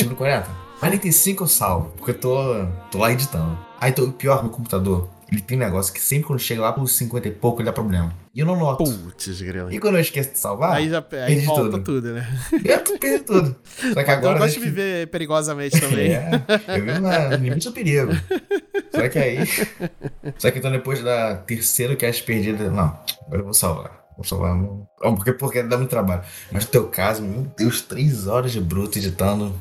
[0.07, 0.51] no 40.
[0.81, 1.93] 45 eu salvo.
[1.97, 3.59] Porque eu tô, tô lá editando.
[3.81, 5.09] Aí tô, pior, meu computador.
[5.31, 7.73] Ele tem um negócio que sempre quando chega lá pros 50 e pouco ele dá
[7.73, 8.13] problema.
[8.35, 8.83] E eu não noto.
[8.85, 9.73] Putz, grilo.
[9.73, 11.83] E quando eu esqueço de salvar, Aí já aí perdi volta tudo.
[11.85, 12.27] tudo, né?
[12.65, 13.57] eu perdi tudo.
[13.95, 14.37] Só que agora.
[14.37, 16.13] eu gosto de acho que- viver perigosamente também.
[16.15, 16.31] É,
[16.69, 18.13] eu vivo na- limite do perigo.
[18.93, 19.39] Só que aí.
[20.39, 24.01] Só que então depois da terceira cast perdida, não, agora eu vou salvar.
[24.17, 24.55] Vou salvar.
[24.57, 26.23] Não, porque, porque dá muito trabalho.
[26.53, 29.55] Mas no teu caso, meu Deus, três horas de bruto editando.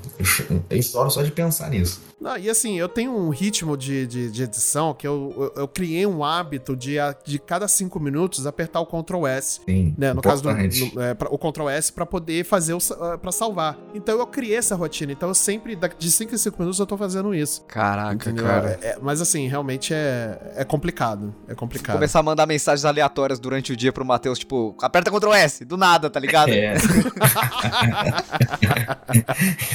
[0.50, 2.02] Eu três horas só de pensar nisso.
[2.20, 5.68] Não, e assim, eu tenho um ritmo de, de, de edição que eu, eu, eu
[5.70, 9.62] criei um hábito de, de cada cinco minutos apertar o Ctrl S.
[9.66, 9.96] Sim.
[9.98, 13.18] Né, no caso do no- é, pra- o Ctrl S pra poder fazer o ah,
[13.18, 13.80] pra salvar.
[13.94, 15.14] Então eu criei essa rotina.
[15.14, 17.62] Então eu sempre, de 5 em 5 minutos, eu tô fazendo isso.
[17.66, 18.44] Caraca, Entendeu?
[18.44, 18.78] cara.
[18.82, 21.34] É- é- mas assim, realmente é, é complicado.
[21.48, 21.96] É complicado.
[21.96, 25.78] Começar a mandar mensagens aleatórias durante o dia pro Matheus, tipo, aperta Ctrl S, do
[25.78, 26.50] nada, tá ligado?
[26.52, 26.76] É.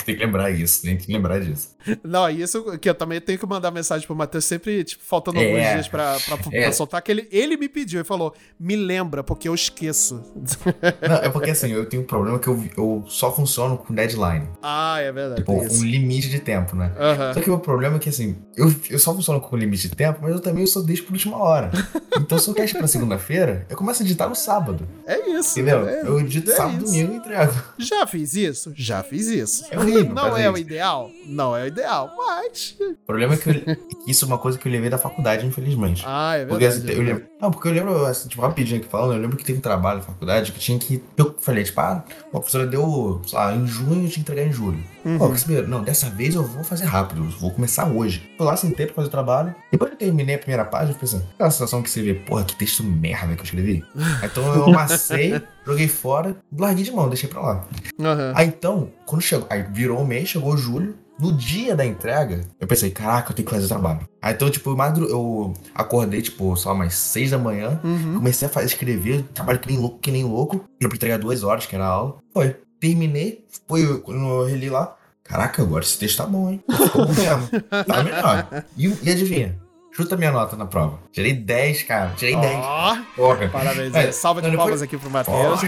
[0.05, 1.71] tem que lembrar isso, tem que lembrar disso.
[2.03, 5.45] Não, isso, que eu também tenho que mandar mensagem pro Matheus sempre, tipo, faltando É.
[5.47, 6.73] alguns dias pra, pra, pra É.
[6.73, 10.23] soltar, que ele, ele me pediu e falou, me lembra, porque eu esqueço.
[11.09, 14.49] Não, é porque assim, eu tenho um problema que eu, eu só funciono com deadline.
[14.63, 15.41] ah, é verdade.
[15.41, 16.93] Tipo, um limite de tempo, né?
[16.99, 17.35] Aham.
[17.35, 20.21] Só que o problema é que assim, eu, eu só funciono com limite de tempo,
[20.23, 21.71] mas eu também só deixo por última hora.
[22.17, 24.87] Então se eu quero pra segunda-feira, eu começo a editar no sábado.
[25.05, 25.44] É isso.
[25.53, 25.89] Entendeu?
[25.89, 26.93] é- eu edito é sábado, isso.
[26.93, 27.53] domingo e entrego.
[27.79, 28.73] Já fiz isso?
[28.77, 29.65] Já fiz isso.
[29.71, 30.61] É horrível Não é o isso.
[30.63, 31.11] ideal?
[31.27, 32.77] Não é o ideal, mas...
[32.81, 33.77] O problema é que eu-
[34.07, 36.03] isso é uma coisa que eu levei da faculdade, infelizmente.
[36.07, 36.91] Ah, é Porque, verdade.
[36.91, 39.45] assim, eu lembro, não, porque eu lembro, assim, tipo, rapidinho aqui falando, eu lembro que
[39.45, 41.03] teve um trabalho na faculdade que tinha que.
[41.17, 44.43] Eu falei, tipo, ah, a professora deu, sei lá, em junho eu tinha que entregar
[44.47, 44.83] em julho.
[45.05, 45.19] Uhum.
[45.19, 45.67] Pô, saber?
[45.69, 48.31] Não, dessa vez eu vou fazer rápido, eu vou começar hoje.
[48.37, 49.55] Fui lá, sentei pra fazer o trabalho.
[49.71, 52.45] Depois que eu terminei a primeira página, eu pensei, aquela sensação que você vê, porra,
[52.45, 53.85] que texto merda que eu escrevi.
[54.23, 57.65] então eu amassei, joguei fora, larguei de mão, deixei pra lá.
[58.01, 58.33] Aham.
[58.35, 60.97] Aí então, quando chegou, aí virou o mês, chegou julho.
[61.17, 64.01] No dia da entrega, eu pensei, caraca, eu tenho que fazer o trabalho.
[64.21, 68.15] Aí então, tipo, eu madru- eu acordei, tipo, só umas seis da manhã, Uhum.
[68.17, 70.65] comecei a fazer, escrever, trabalho que nem louco, que nem louco.
[70.81, 72.17] Era pra entregar duas horas, que era a aula.
[72.33, 72.57] Foi,
[72.89, 76.63] terminei, foi, eu- quando eu reli lá, caraca, agora esse texto tá bom, hein?
[76.71, 77.49] Ficou bom mesmo.
[77.87, 78.65] Tá melhor.
[78.77, 79.59] E, e adivinha?
[79.93, 80.99] Chuta minha nota na prova.
[81.13, 82.13] Tirei 10, cara.
[82.17, 82.57] Tirei 10.
[82.57, 83.49] Ó, Porra.
[83.49, 83.95] Parabéns.
[83.95, 85.61] É, Salva de não, depois- palmas aqui pro Matheus.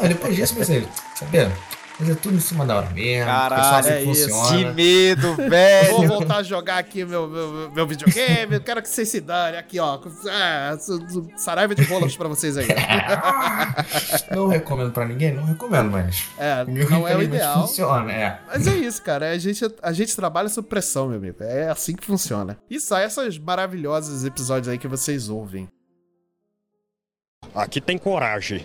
[0.00, 1.52] Aí depois disso pensei, sabia?
[2.00, 3.26] Mas é tudo em cima da hora mesmo.
[3.26, 4.28] Caralho, é que isso.
[4.30, 4.56] funciona.
[4.56, 6.08] Que medo, Vou velho.
[6.08, 8.54] voltar a jogar aqui meu, meu, meu videogame.
[8.54, 9.56] Eu quero que vocês se dane.
[9.56, 9.98] Aqui, ó.
[10.30, 10.76] É,
[11.36, 12.68] Saraiva de rolas pra vocês aí.
[14.30, 15.34] Não recomendo pra ninguém?
[15.34, 16.24] Não recomendo, mas.
[16.38, 17.66] É, meu, não é o ideal.
[17.66, 18.40] funciona, é.
[18.46, 19.30] Mas é isso, cara.
[19.30, 21.42] A gente, a gente trabalha sob pressão, meu amigo.
[21.42, 22.56] É assim que funciona.
[22.70, 25.68] E sai essas maravilhosos episódios aí que vocês ouvem.
[27.54, 28.64] Aqui tem coragem.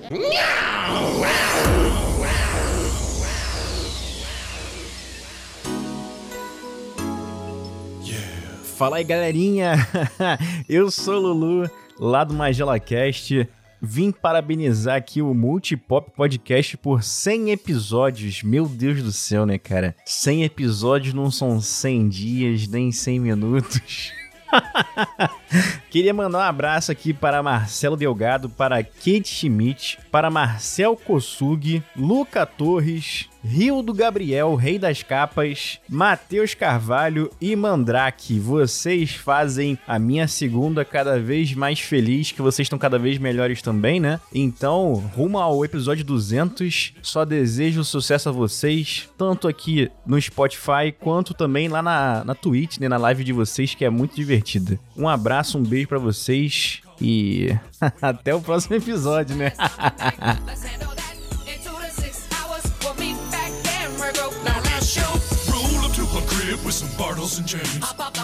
[8.83, 9.75] Fala aí, galerinha!
[10.67, 13.47] Eu sou Lulu, lá do MagelaCast.
[13.81, 18.43] Vim parabenizar aqui o Multipop Podcast por 100 episódios.
[18.43, 19.95] Meu Deus do céu, né, cara?
[20.03, 24.11] 100 episódios não são 100 dias, nem 100 minutos.
[25.89, 32.45] Queria mandar um abraço aqui para Marcelo Delgado, para Kate Schmidt, para Marcel Kossugi, Luca
[32.45, 38.39] Torres, Rio do Gabriel, Rei das Capas, Matheus Carvalho e Mandrake.
[38.39, 43.61] Vocês fazem a minha segunda cada vez mais feliz, que vocês estão cada vez melhores
[43.61, 44.19] também, né?
[44.33, 51.33] Então, rumo ao episódio 200, só desejo sucesso a vocês, tanto aqui no Spotify quanto
[51.33, 54.79] também lá na, na Twitch, né, na live de vocês, que é muito divertida.
[54.95, 57.49] Um abraço, um beijo pra vocês e
[58.01, 59.53] até o próximo episódio, né?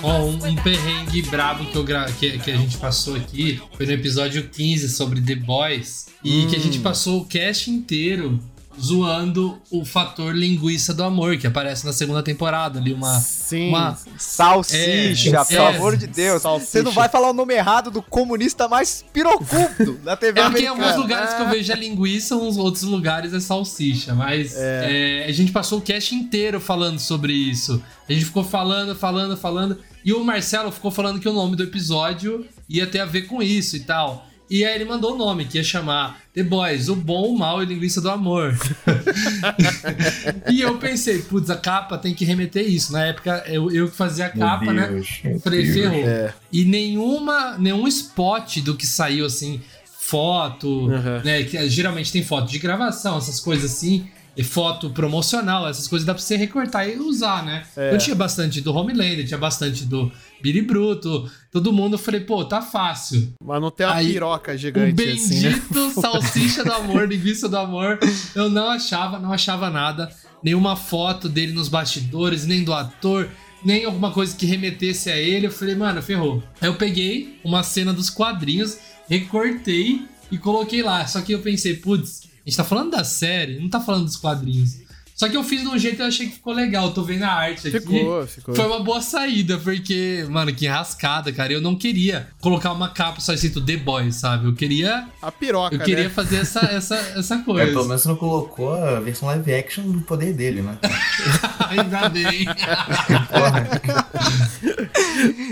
[0.02, 2.06] Ó, um, um perrengue brabo que, eu gra...
[2.12, 6.08] que, que a gente passou aqui foi no episódio 15 sobre The Boys.
[6.24, 8.40] E que a gente passou o cast inteiro
[8.82, 12.94] zoando o fator linguiça do amor, que aparece na segunda temporada ali.
[12.94, 13.20] Uma.
[13.20, 13.70] Sim.
[13.70, 13.98] Uma...
[14.18, 15.76] Salsicha, É, pelo é.
[15.76, 16.42] amor de Deus.
[16.42, 16.72] Salsicha.
[16.72, 20.72] Você não vai falar o nome errado do comunista mais pirocudo da TV É americana.
[20.86, 24.14] alguns lugares que eu vejo é linguiça, uns outros lugares é salsicha.
[24.16, 27.82] Mas é, a gente passou o cast inteiro falando sobre isso.
[28.08, 29.78] A gente ficou falando, falando, falando.
[30.04, 33.42] E o Marcelo ficou falando que o nome do episódio ia ter a ver com
[33.44, 34.26] isso e tal.
[34.50, 37.62] E aí ele mandou o nome, que ia chamar The Boys, o bom, o mal
[37.62, 38.58] e linguiça do amor.
[40.50, 42.92] e eu pensei, putz, a capa tem que remeter isso.
[42.92, 44.88] Na época, eu, eu que fazia a Meu capa, né?
[44.88, 45.74] Deus, meu Falei, Deus.
[45.76, 46.04] ferrou.
[46.10, 46.34] É.
[46.52, 51.22] E nenhuma, nenhum spot do que saiu, assim, foto, Uhum.
[51.24, 51.44] né?
[51.44, 54.08] Que geralmente tem foto de gravação, essas coisas assim.
[54.38, 57.64] E foto promocional, essas coisas dá pra você recortar e usar, né?
[57.76, 57.94] É.
[57.94, 60.10] Eu tinha bastante do Homelander, tinha bastante do
[60.42, 61.96] Billy Bruto, todo mundo.
[61.96, 63.34] Eu falei, pô, tá fácil.
[63.44, 65.50] Mas não tem uma Aí, piroca gigante assim, né?
[65.50, 68.00] bendito salsicha do amor, linguiça do amor.
[68.34, 70.10] Eu não achava, não achava nada.
[70.42, 73.30] Nenhuma foto dele nos bastidores, nem do ator,
[73.66, 75.48] nem alguma coisa que remetesse a ele.
[75.48, 76.42] Eu falei, mano, ferrou.
[76.62, 78.78] Aí eu peguei uma cena dos quadrinhos,
[79.10, 81.06] recortei e coloquei lá.
[81.08, 84.16] Só que eu pensei, putz, a gente tá falando da série, não tá falando dos
[84.18, 84.89] quadrinhos.
[85.20, 86.92] Só que eu fiz de um jeito que eu achei que ficou legal.
[86.94, 87.80] Tô vendo a arte aqui.
[87.82, 88.56] Ficou, ficou.
[88.56, 91.52] Foi uma boa saída, porque, mano, que rascada, cara.
[91.52, 94.46] Eu não queria colocar uma capa só escrito The Boys, sabe?
[94.48, 95.06] Eu queria.
[95.22, 96.10] A piroca, Eu queria né?
[96.10, 97.72] fazer essa, essa, essa É, coisa.
[97.74, 100.78] pelo menos você não colocou a versão live action do poder dele, né?
[101.70, 102.46] Ainda bem.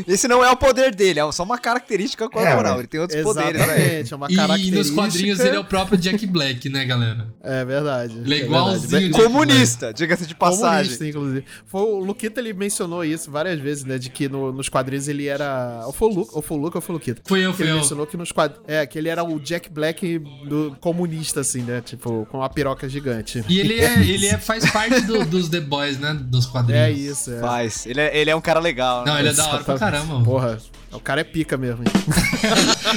[0.07, 2.63] Esse não é o poder dele, é só uma característica corporal.
[2.63, 3.67] mas- ele tem outros poderes aí.
[3.99, 4.77] Exatamente, é uma E, e característica.
[4.77, 7.27] nos quadrinhos ele é o próprio Jack Black, né, galera?
[7.43, 8.17] É verdade.
[8.17, 9.05] Ele é é igualzinho verdade.
[9.05, 10.91] o Jack Comunista, diga-se de passagem.
[10.97, 11.45] Comunista, inclusive.
[11.65, 13.97] Foi o Luquita, ele mencionou isso várias vezes, né?
[13.97, 15.83] De que no- nos quadrinhos ele era.
[15.85, 17.21] Ou foi o Luca, ou foi o, Luca, ou foi o Luquita.
[17.25, 17.77] Foi eu, Que foi ele eu.
[17.77, 18.63] mencionou que nos quadrinhos.
[18.67, 21.81] É, que ele era o Jack Black do comunista, assim, né?
[21.81, 23.43] Tipo, com uma piroca gigante.
[23.47, 26.13] E ele, é, ele é, faz parte do- dos The Boys, né?
[26.19, 26.83] Dos quadrinhos.
[26.83, 27.39] É isso, é.
[27.39, 27.85] Faz.
[27.85, 29.11] Ele é, ele é um cara legal, né?
[29.11, 30.13] Não, ele é da hora pra caramba.
[30.13, 30.25] mano.
[30.25, 30.57] Porra,
[30.97, 31.83] o cara é pica mesmo.
[31.83, 31.89] hein?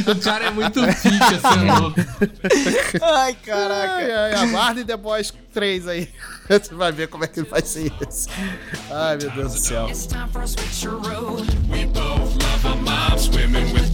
[0.06, 2.00] O cara é muito pica, você é louco.
[3.02, 3.92] Ai, caraca.
[3.94, 6.08] Ai, ai, aguarde The Boys 3 aí.
[6.50, 8.28] Você vai ver como é que vai ser isso.
[8.90, 9.88] Ai, meu Deus do céu.
[9.88, 11.36] It's time for a switcheroo.
[11.70, 13.89] We both love a mob, swimming with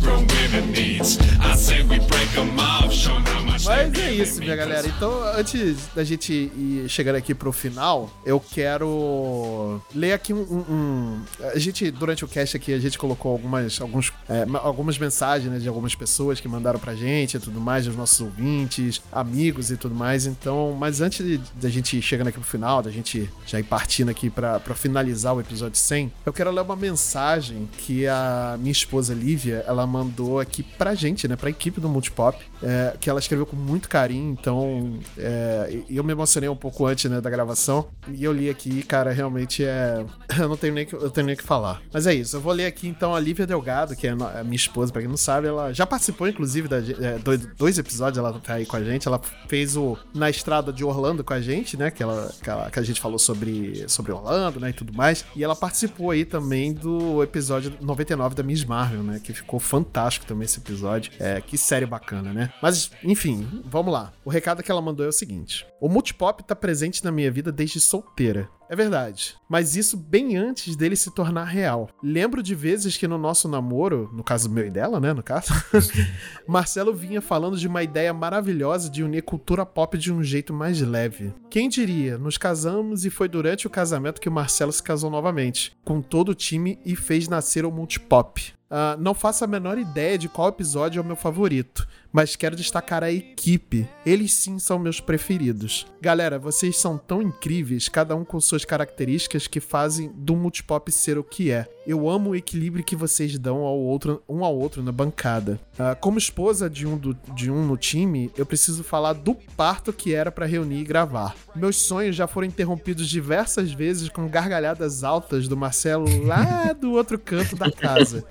[3.65, 4.87] Mas é isso, minha galera.
[4.87, 10.39] Então, antes da gente ir chegando aqui pro final, eu quero ler aqui um.
[10.41, 11.21] um-
[11.53, 15.51] A gente, durante o cast aqui, a gente colocou algumas, alguns, é, ma- algumas mensagens
[15.51, 19.71] né, de algumas pessoas que mandaram pra gente e tudo mais, dos nossos ouvintes, amigos
[19.73, 20.27] e tudo mais.
[20.27, 24.11] Então, mas antes da gente ir chegando aqui pro final, da gente já ir partindo
[24.11, 28.71] aqui pra, pra finalizar o episódio 100, eu quero ler uma mensagem que a minha
[28.73, 29.96] esposa Lívia, ela mandou
[30.41, 34.31] aqui pra gente, né, pra equipe do Multipop, é, que ela escreveu com muito carinho,
[34.39, 38.83] então é, eu me emocionei um pouco antes, né, da gravação, e eu li aqui,
[38.83, 40.05] cara, realmente é...
[40.39, 41.81] Eu não tenho nem que, eu tenho nem que falar.
[41.93, 44.55] Mas é isso, eu vou ler aqui então a Lívia Delgado, que é a minha
[44.57, 48.33] esposa, pra quem não sabe, ela já participou, inclusive, da, é, dois, dois episódios, ela
[48.39, 51.77] tá aí com a gente, ela fez o Na Estrada de Orlando com a gente,
[51.77, 54.93] né, que, ela, que, ela- que a gente falou sobre, sobre Orlando, né, e tudo
[54.93, 59.59] mais, e ela participou aí também do episódio 99 da Miss Marvel, né, que ficou
[59.59, 62.53] fantástico também esse episódio, é, que série bacana, né.
[62.63, 64.13] Mas, enfim, vamos lá.
[64.25, 67.53] O recado que ela mandou é o seguinte, o Multipop tá presente na minha vida
[67.53, 68.49] desde solteira.
[68.69, 69.37] É verdade.
[69.49, 71.89] Mas isso bem antes dele se tornar real.
[72.03, 75.53] Lembro de vezes que no nosso namoro, no caso meu e dela, né, no caso,
[76.47, 80.81] Marcelo vinha falando de uma ideia maravilhosa de unir cultura pop de um jeito mais
[80.81, 81.33] leve.
[81.49, 85.73] Quem diria, nos casamos e foi durante o casamento que o Marcelo se casou novamente,
[85.85, 88.56] com todo o time e fez nascer o Multipop.
[88.71, 91.87] Ah, não faço a menor ideia de qual episódio é o meu favorito,
[92.17, 93.87] mas quero destacar a equipe.
[94.07, 95.87] Eles sim são meus preferidos.
[96.01, 101.19] Galera, vocês são tão incríveis, cada um com suas características que fazem do Multipop ser
[101.19, 101.69] o que é.
[101.87, 105.61] Eu amo o equilíbrio que vocês dão ao outro, um ao outro na bancada.
[105.79, 109.93] Ah, como esposa de um, do- de um no time, eu preciso falar do parto
[109.93, 111.37] que era pra reunir e gravar.
[111.55, 117.19] Meus sonhos já foram interrompidos diversas vezes com gargalhadas altas do Marcelo lá do outro
[117.19, 118.25] canto da casa.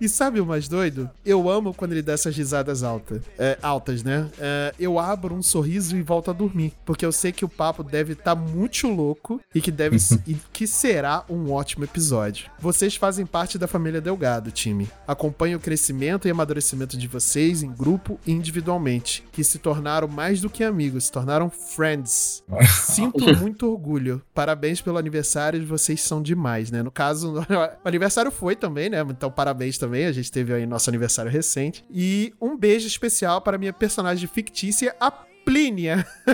[0.00, 1.08] E sabe o mais doido?
[1.24, 3.03] Eu amo quando ele dá essas risadas altas.
[3.38, 4.28] É, altas, né?
[4.38, 6.72] É, eu abro um sorriso e volto a dormir.
[6.84, 9.96] Porque eu sei que o papo deve estar muito louco e que deve
[10.26, 12.50] e que será um ótimo episódio.
[12.58, 14.88] Vocês fazem parte da família Delgado, time.
[15.06, 20.40] Acompanho o crescimento e amadurecimento de vocês em grupo e individualmente, que se tornaram mais
[20.40, 22.42] do que amigos, se tornaram friends.
[22.84, 24.22] Sinto muito orgulho.
[24.34, 26.82] Parabéns pelo aniversário, vocês são demais, né?
[26.82, 27.34] No caso,
[27.84, 29.00] o aniversário foi também, né?
[29.08, 30.06] Então, parabéns também.
[30.06, 31.84] A gente teve aí nosso aniversário recente.
[31.90, 36.06] E um beijo especial para minha personagem fictícia, a Plínia.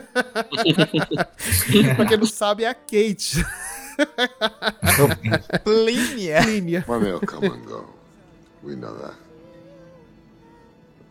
[1.96, 3.44] pra quem não sabe, é a Kate.
[5.64, 6.42] Plínia.
[6.42, 6.84] Plínia.
[6.86, 7.86] Money will come and go.
[8.62, 9.14] We know that.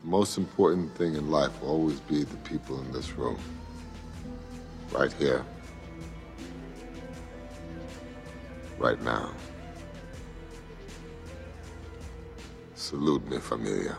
[0.01, 3.37] The most important thing in life will always be the people in this room.
[4.91, 5.43] Right here.
[8.77, 9.33] Right now.
[12.75, 13.97] Salute, minha família.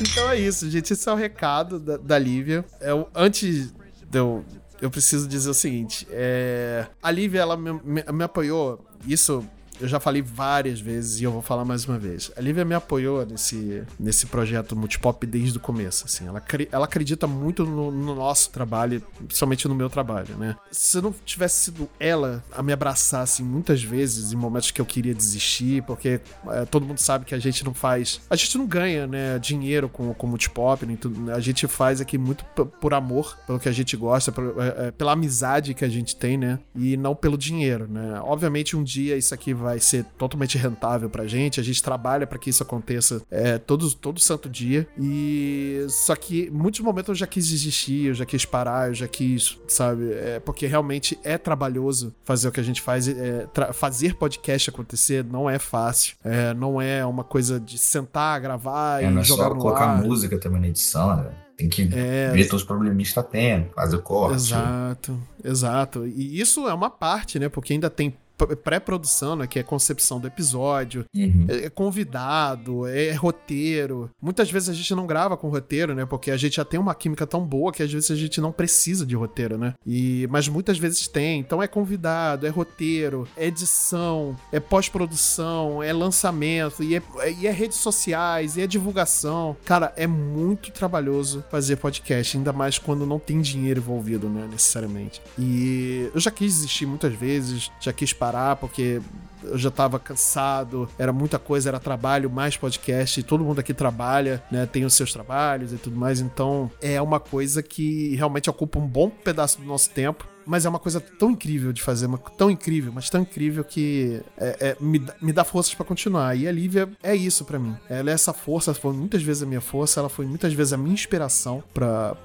[0.00, 0.92] Então é isso, gente.
[0.92, 2.64] Esse é o recado da, da Lívia.
[2.80, 3.72] É, o- antes
[4.10, 4.44] de eu.
[4.80, 8.84] Eu preciso dizer o seguinte: é, a Lívia, ela me, me- me apoiou.
[9.06, 9.42] Isso
[9.80, 12.30] eu já falei várias vezes e eu vou falar mais uma vez.
[12.36, 16.04] A Lívia me apoiou nesse, nesse projeto Multipop desde o começo.
[16.06, 16.26] Assim.
[16.26, 20.56] Ela, ela acredita muito no, no nosso trabalho, principalmente no meu trabalho, né?
[20.70, 24.86] Se não tivesse sido ela a me abraçar assim, muitas vezes em momentos que eu
[24.86, 28.20] queria desistir, porque é, todo mundo sabe que a gente não faz.
[28.30, 31.18] A gente não ganha, né, dinheiro com, com Multipop, nem tudo.
[31.20, 31.34] né?
[31.34, 32.44] A gente faz aqui muito
[32.80, 36.14] por amor, pelo que a gente gosta, por- é, é, pela amizade que a gente
[36.16, 36.58] tem, né?
[36.74, 38.20] E não pelo dinheiro, né?
[38.22, 41.60] Obviamente, um dia isso aqui vai ser totalmente rentável pra gente.
[41.60, 44.86] A gente trabalha pra que isso aconteça é, todo, todo santo dia.
[44.98, 48.94] E só que em muitos momentos eu já quis desistir, eu já quis parar, eu
[48.94, 50.12] já quis, sabe?
[50.12, 53.08] É, porque realmente é trabalhoso fazer o que a gente faz.
[53.08, 56.16] é, fazer podcast acontecer não é fácil.
[56.24, 59.60] É, não é uma coisa de sentar, gravar É, e não é jogar só no
[59.60, 60.02] colocar ar.
[60.02, 61.30] música também na edição, né?
[61.56, 62.30] Tem que É.
[62.32, 64.34] ver todos os probleminhas que tá tendo, fazer o corte.
[64.34, 66.06] Exato, exato.
[66.06, 67.48] E isso é uma parte, né?
[67.48, 68.14] Porque ainda tem
[68.62, 69.46] pré-produção, né?
[69.46, 71.46] Que é concepção do episódio, Uhum.
[71.48, 74.10] é é convidado, é roteiro.
[74.20, 76.04] Muitas vezes a gente não grava com roteiro, né?
[76.06, 78.52] Porque a gente já tem uma química tão boa que às vezes a gente não
[78.52, 79.74] precisa de roteiro, né?
[79.86, 81.40] E, mas muitas vezes tem.
[81.40, 87.02] Então é convidado, é roteiro, é edição, é pós-produção, é lançamento, e é,
[87.38, 89.56] e é redes sociais, e é divulgação.
[89.64, 94.46] Cara, é muito trabalhoso fazer podcast, ainda mais quando não tem dinheiro envolvido, né?
[94.50, 95.20] Necessariamente.
[95.38, 98.25] E eu já quis desistir muitas vezes, já quis parar,
[98.56, 99.00] porque
[99.42, 103.72] eu já tava cansado, era muita coisa, era trabalho, mais podcast, e todo mundo aqui
[103.72, 104.66] trabalha, né?
[104.66, 108.86] Tem os seus trabalhos e tudo mais, então é uma coisa que realmente ocupa um
[108.86, 110.26] bom pedaço do nosso tempo.
[110.48, 112.08] Mas é uma coisa tão incrível de fazer,
[112.38, 116.36] tão incrível, mas tão incrível que é- é- me, me dá forças pra continuar.
[116.36, 117.76] E a Lívia é isso pra mim.
[117.90, 120.76] Ela é essa força, foi muitas vezes a minha força, ela foi muitas vezes a
[120.76, 122.16] minha inspiração pra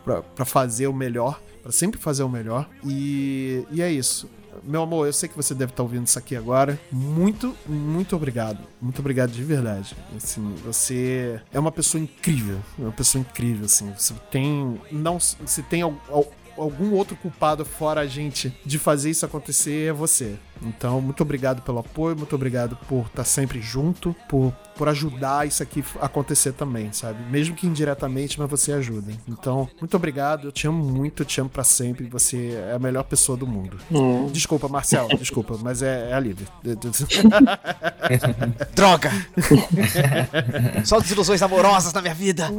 [0.45, 2.69] fazer o melhor, pra sempre fazer o melhor.
[2.85, 4.29] E, e é isso.
[4.63, 6.79] Meu amor, eu sei que você deve estar ouvindo isso aqui agora.
[6.91, 8.59] Muito, muito obrigado.
[8.81, 9.95] Muito obrigado de verdade.
[10.15, 12.59] Assim, você é uma pessoa incrível.
[12.79, 13.91] É uma pessoa incrível, assim.
[13.97, 14.79] Você tem.
[14.91, 15.19] Não.
[15.19, 19.93] Se tem al- al- algum outro culpado fora a gente de fazer isso acontecer, é
[19.93, 20.37] você.
[20.63, 25.63] Então, muito obrigado pelo apoio, muito obrigado por estar sempre junto, por, por ajudar isso
[25.63, 27.23] aqui a acontecer também, sabe?
[27.31, 29.11] Mesmo que indiretamente, mas você ajuda.
[29.27, 32.79] Então, muito obrigado, eu te amo muito, eu te amo pra sempre, você é a
[32.79, 33.77] melhor pessoa do mundo.
[33.91, 34.27] Hum.
[34.31, 36.45] Desculpa, Marcel, desculpa, mas é, é a Lívia.
[38.75, 39.11] Droga!
[40.85, 42.49] Só desilusões amorosas na minha vida.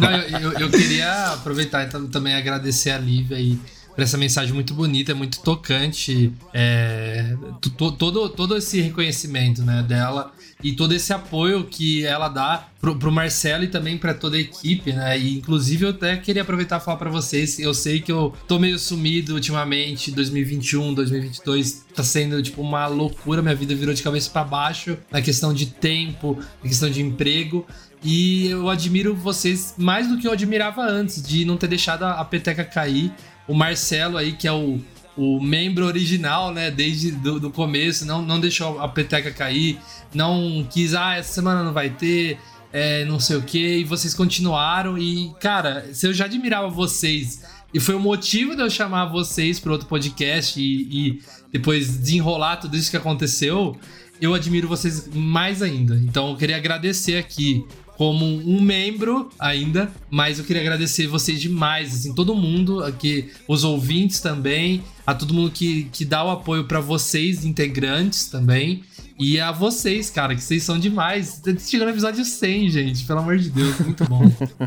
[0.00, 3.58] Não, eu, eu- eu queria aproveitar e tam- também agradecer a Lívia aí
[3.94, 6.32] por essa mensagem muito bonita, muito tocante.
[6.52, 10.32] É, to- to- todo, todo esse reconhecimento né, dela
[10.62, 14.40] e todo esse apoio que ela dá pro, pro Marcelo e também pra toda a
[14.40, 15.18] equipe, né?
[15.18, 18.58] E inclusive eu até queria aproveitar e falar pra vocês, eu sei que eu tô
[18.58, 24.30] meio sumido ultimamente, 2021, 2022 tá sendo tipo uma loucura, minha vida virou de cabeça
[24.30, 27.66] pra baixo na questão de tempo, na questão de emprego.
[28.02, 32.22] E eu admiro vocês mais do que eu admirava antes, de não ter deixado a
[32.24, 33.10] peteca cair.
[33.46, 34.80] O Marcelo aí, que é o,
[35.16, 39.78] o membro original, né, desde do, do começo, não, não deixou a peteca cair,
[40.12, 42.38] não quis, ah, essa semana não vai ter,
[42.72, 44.98] é, não sei o que, e vocês continuaram.
[44.98, 47.42] E, cara, se eu já admirava vocês,
[47.72, 51.22] e foi o motivo de eu chamar vocês para outro podcast e, e
[51.52, 53.76] depois desenrolar tudo isso que aconteceu,
[54.20, 55.96] eu admiro vocês mais ainda.
[55.96, 57.64] Então eu queria agradecer aqui
[57.96, 63.64] como um membro ainda, mas eu queria agradecer vocês demais, assim, todo mundo aqui, os
[63.64, 68.82] ouvintes também, a todo mundo que, que dá o apoio para vocês, integrantes também,
[69.18, 71.40] e a vocês, cara, que vocês são demais.
[71.60, 74.22] Chegou no episódio 100, gente, pelo amor de Deus, muito bom.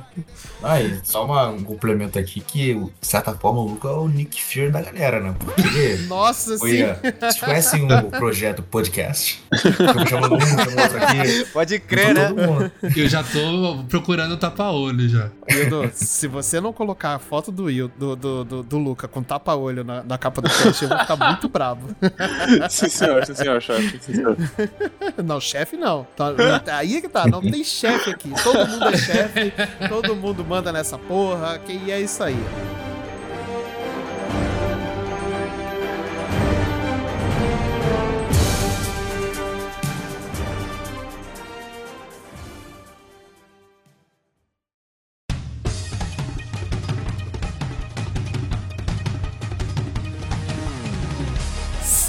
[0.63, 4.41] Aí, só uma- um complemento aqui que, de certa forma, o Luca é o Nick
[4.43, 5.35] Fury da galera, né?
[5.37, 5.99] Porque.
[6.07, 6.77] Nossa, sim.
[6.77, 9.41] Ian, Vocês conhecem o projeto podcast?
[10.09, 11.45] Chamando um, chamando outro aqui.
[11.53, 12.29] Pode crer, né?
[12.95, 15.29] Eu já tô procurando o tapa-olho já.
[15.47, 19.21] Ildo, se você não colocar a foto do, Il, do, do, do, do Luca com
[19.21, 21.87] tapa-olho na, na capa do cast, eu vou ficar muito bravo.
[22.69, 23.99] Sim, senhor, sim, senhor, chefe.
[24.01, 24.36] Sim, senhor.
[25.23, 26.05] Não, chefe não.
[26.15, 26.33] Tá-
[26.77, 28.31] aí é que tá, não tem chefe aqui.
[28.43, 29.53] Todo mundo é chefe,
[29.89, 32.37] todo mundo manda nessa porra, que, é isso aí.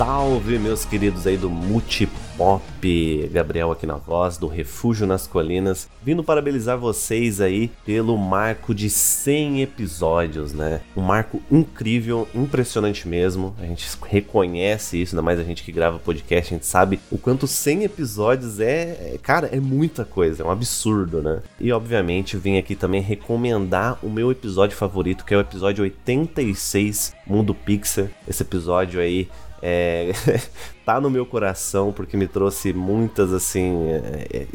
[0.08, 3.28] Salve, meus queridos aí do Multipop.
[3.30, 5.86] Gabriel aqui na voz, do Refúgio nas Colinas.
[6.02, 10.80] Vindo parabenizar vocês aí pelo marco de 100 episódios, né?
[10.96, 13.54] Um marco incrível, impressionante mesmo.
[13.58, 17.18] A gente reconhece isso, ainda mais a gente que grava podcast, a gente sabe o
[17.18, 21.42] quanto 100 episódios é, cara, é muita coisa, é um absurdo, né?
[21.60, 27.14] E obviamente vim aqui também recomendar o meu episódio favorito, que é o episódio 86,
[27.26, 28.08] Mundo Pixar.
[28.26, 29.28] Esse episódio aí
[29.62, 30.12] é,
[30.84, 33.88] tá no meu coração porque me trouxe muitas assim.
[33.90, 34.46] é, é,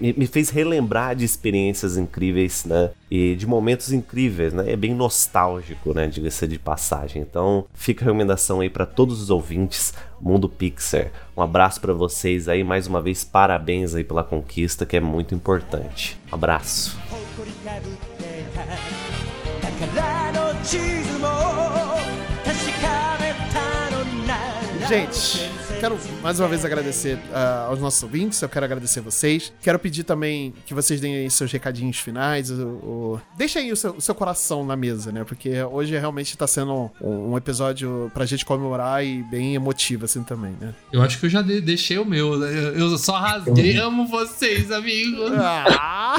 [0.00, 2.90] me fez relembrar de experiências incríveis, né?
[3.10, 4.70] E de momentos incríveis, né?
[4.70, 6.06] É bem nostálgico, né?
[6.06, 7.22] Diga-se de passagem.
[7.22, 11.10] Então, fica a recomendação aí para todos os ouvintes Mundo Pixar.
[11.36, 15.34] Um abraço para vocês aí, mais uma vez, parabéns aí pela conquista, que é muito
[15.34, 16.18] importante.
[16.30, 16.98] Um abraço.
[24.88, 29.52] Gente, quero mais uma vez agradecer ah, aos nossos ouvintes, eu quero agradecer vocês.
[29.60, 32.52] Quero pedir também que vocês deem aí seus recadinhos finais.
[32.52, 33.20] O, o...
[33.36, 35.24] Deixa aí o seu, o seu coração na mesa, né?
[35.24, 40.22] Porque hoje realmente tá sendo um, um episódio pra gente comemorar e bem emotivo, assim,
[40.22, 40.72] também, né?
[40.92, 42.38] Eu acho que eu já de- deixei o meu.
[42.38, 42.48] né?
[42.48, 43.76] Eu, eu só rasguei.
[43.78, 45.32] Amo vocês, amigos.
[45.36, 46.16] Ah!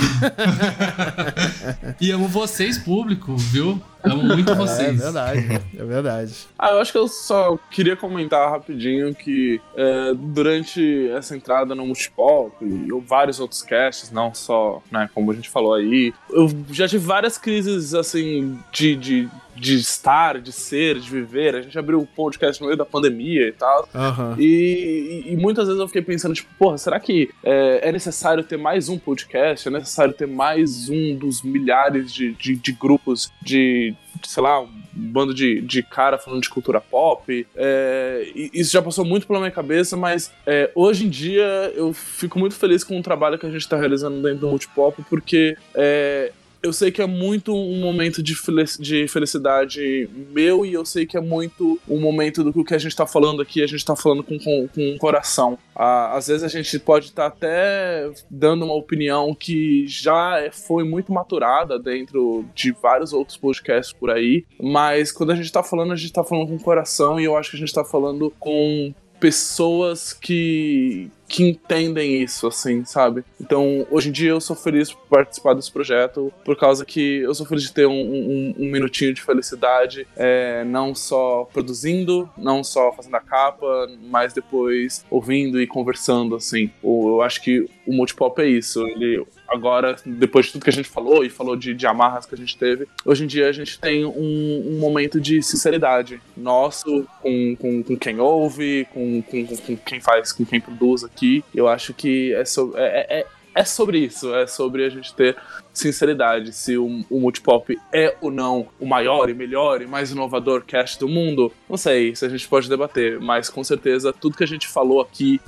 [2.02, 3.82] e amo vocês, público, viu?
[4.12, 5.00] Amo muito É vocês.
[5.00, 6.34] verdade, é verdade.
[6.58, 11.86] Ah, eu acho que eu só queria comentar rapidinho que é, durante essa entrada no
[11.86, 16.88] Multipop e vários outros casts, não só, né, como a gente falou aí, eu já
[16.88, 19.30] tive várias crises, assim, de, de,
[19.60, 21.56] de estar, de ser, de viver.
[21.56, 23.88] A gente abriu o podcast no meio da pandemia e tal.
[23.94, 24.36] Aham.
[24.40, 28.44] E, e- e muitas vezes eu fiquei pensando, tipo, porra, será que é, é necessário
[28.44, 29.68] ter mais um podcast?
[29.68, 34.62] É necessário ter mais um dos milhares de, de, de grupos de, de, sei lá,
[34.62, 37.46] um bando de, de cara falando de cultura pop?
[37.56, 42.38] É, isso já passou muito pela minha cabeça, mas é, hoje em dia eu fico
[42.40, 46.32] muito feliz com o trabalho que a gente está realizando dentro do Multipop, porque é,
[46.62, 48.36] eu sei que é muito um momento de,
[48.80, 52.96] de felicidade meu e eu sei que é muito um momento do que a gente
[52.96, 55.58] tá falando aqui, a gente tá falando com, com, com o coração.
[55.76, 60.84] Ah, às vezes a gente pode estar até dando uma opinião que já é- foi
[60.84, 65.94] muito maturada dentro de vários outros podcasts por aí, mas quando a gente tá falando,
[65.94, 68.94] a gente tá falando com coração e eu acho que a gente tá falando com
[69.20, 73.22] pessoas que que entendem isso, assim, sabe?
[73.42, 77.36] Então, hoje em dia eu sou feliz por participar desse projeto, por causa que eu
[77.36, 82.64] sou feliz de ter um, um- um minutinho de felicidade, é, não só produzindo, não
[82.64, 86.72] só fazendo a capa, mas depois ouvindo e conversando, assim.
[86.82, 88.88] Eu acho que o Multipop é isso.
[88.88, 92.36] Ele, agora, depois de tudo que a gente falou e falou de, de amarras que
[92.36, 97.08] a gente teve, hoje em dia a gente tem um, um momento de sinceridade nosso
[97.22, 101.44] com, com, com quem ouve, com, com, com- quem faz, com quem produz aqui.
[101.56, 103.26] Eu acho que é, so- é, é,
[103.56, 105.36] é sobre isso, é sobre a gente ter
[105.78, 110.64] sinceridade se o, o Multipop é ou não o maior e melhor e mais inovador
[110.66, 111.52] cast do mundo.
[111.70, 115.02] Não sei se a gente pode debater, mas com certeza tudo que a gente falou
[115.02, 115.40] aqui,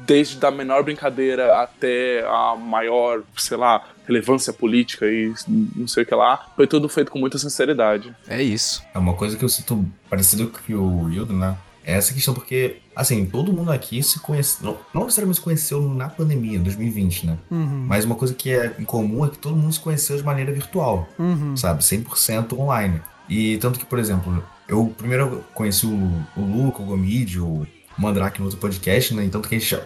[0.00, 5.32] desde da menor brincadeira até a maior, sei lá, relevância política e
[5.76, 8.14] não sei o que lá, foi tudo feito com muita sinceridade.
[8.26, 8.82] É isso.
[8.94, 11.56] É uma coisa que eu sinto parecido com o Wildo, né?
[11.90, 14.62] Essa questão, porque, assim, todo mundo aqui se conhece.
[14.62, 17.38] Não, não necessariamente se conheceu na pandemia, 2020, né?
[17.50, 17.86] Uhum.
[17.88, 20.52] Mas uma coisa que é em comum é que todo mundo se conheceu de maneira
[20.52, 21.56] virtual, Uhum.
[21.56, 21.82] sabe?
[21.82, 23.00] 100% online.
[23.28, 27.66] E tanto que, por exemplo, eu primeiro conheci o, o Luca, o Gomid, o
[27.96, 29.24] Mandrake no outro podcast, né?
[29.24, 29.78] Então que a gente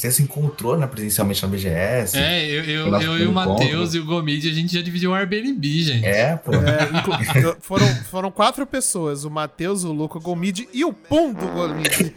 [0.00, 2.16] gente se encontrou né, presencialmente na BGS.
[2.16, 3.32] É, eu, eu, eu e o.
[3.32, 6.06] Matheus e o Gomid, a gente já dividiu um Airbnb, gente.
[6.06, 6.52] É, pô.
[6.54, 11.46] É, foram, foram quatro pessoas: o Matheus, o Luca, o Gomid e o Pum do
[11.48, 11.88] Gomid.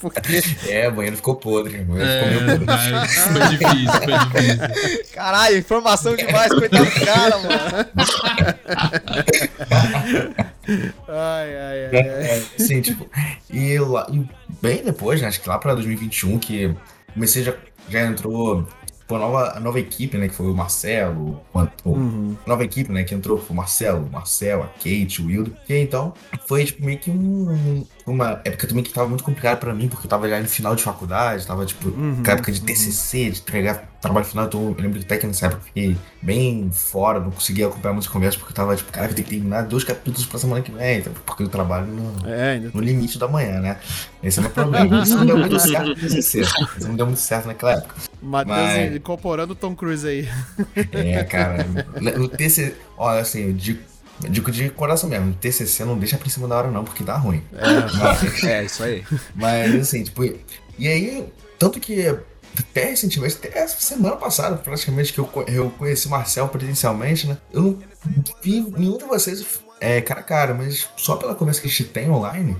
[0.00, 0.42] Porque.
[0.68, 1.80] É, o banheiro ficou podre.
[1.80, 2.74] O banheiro É, ficou meio podre.
[2.74, 5.04] ai, foi difícil, foi difícil.
[5.14, 7.56] Caralho, informação demais, coitado do cara, mano.
[11.08, 11.96] Ai, ai, ai.
[11.96, 13.08] É, sim, tipo,
[13.50, 14.26] e, lá, e
[14.60, 16.74] bem depois, né, acho que lá pra 2021, que
[17.14, 17.54] comecei já,
[17.88, 18.66] já entrou
[19.06, 22.36] pô, a nova, a nova equipe, né, que foi o Marcelo, o, o- Uhum.
[22.46, 25.74] nova equipe, né, que entrou foi o Marcelo, o Marcel, a Kate, o Wildo, e
[25.74, 26.12] então
[26.48, 30.06] foi, tipo, meio que um, uma época também que tava muito complicada pra mim, porque
[30.06, 32.22] eu tava já no final de faculdade, tava, tipo, Uhum.
[32.26, 35.62] época de TCC, de entregar trabalho final, então eu lembro que até que nessa época
[35.64, 39.26] fiquei bem fora, não conseguia acompanhar muitas conversas, porque eu tava, tipo, cara, eu tenho
[39.26, 42.80] que terminar dois capítulos pra semana que vem, então, porque eu trabalho no, É, no
[42.80, 43.78] limite da manhã, né?
[44.22, 45.02] Esse é o meu problema.
[45.02, 46.40] Isso não deu muito certo no TCC.
[46.42, 46.54] Isso
[46.88, 47.94] não deu muito certo naquela época.
[48.22, 50.28] Matheus Mas- incorporando o Tom Cruise aí.
[50.92, 51.66] É, cara.
[52.16, 53.80] No TCC, olha, assim, eu digo,
[54.22, 57.16] eu digo de coração mesmo, TCC não deixa pra cima da hora não, porque dá
[57.16, 57.42] ruim.
[57.52, 59.04] Mas, É, isso aí.
[59.34, 61.26] mas, assim, tipo, e aí,
[61.58, 62.06] tanto que
[62.58, 67.36] até recentemente, até essa semana passada, praticamente, que eu, eu conheci o Marcel presencialmente, né?
[67.52, 67.78] Eu não
[68.42, 69.44] vi nenhum de vocês
[69.80, 72.56] é, cara a cara, mas só pela conversa que a gente tem online,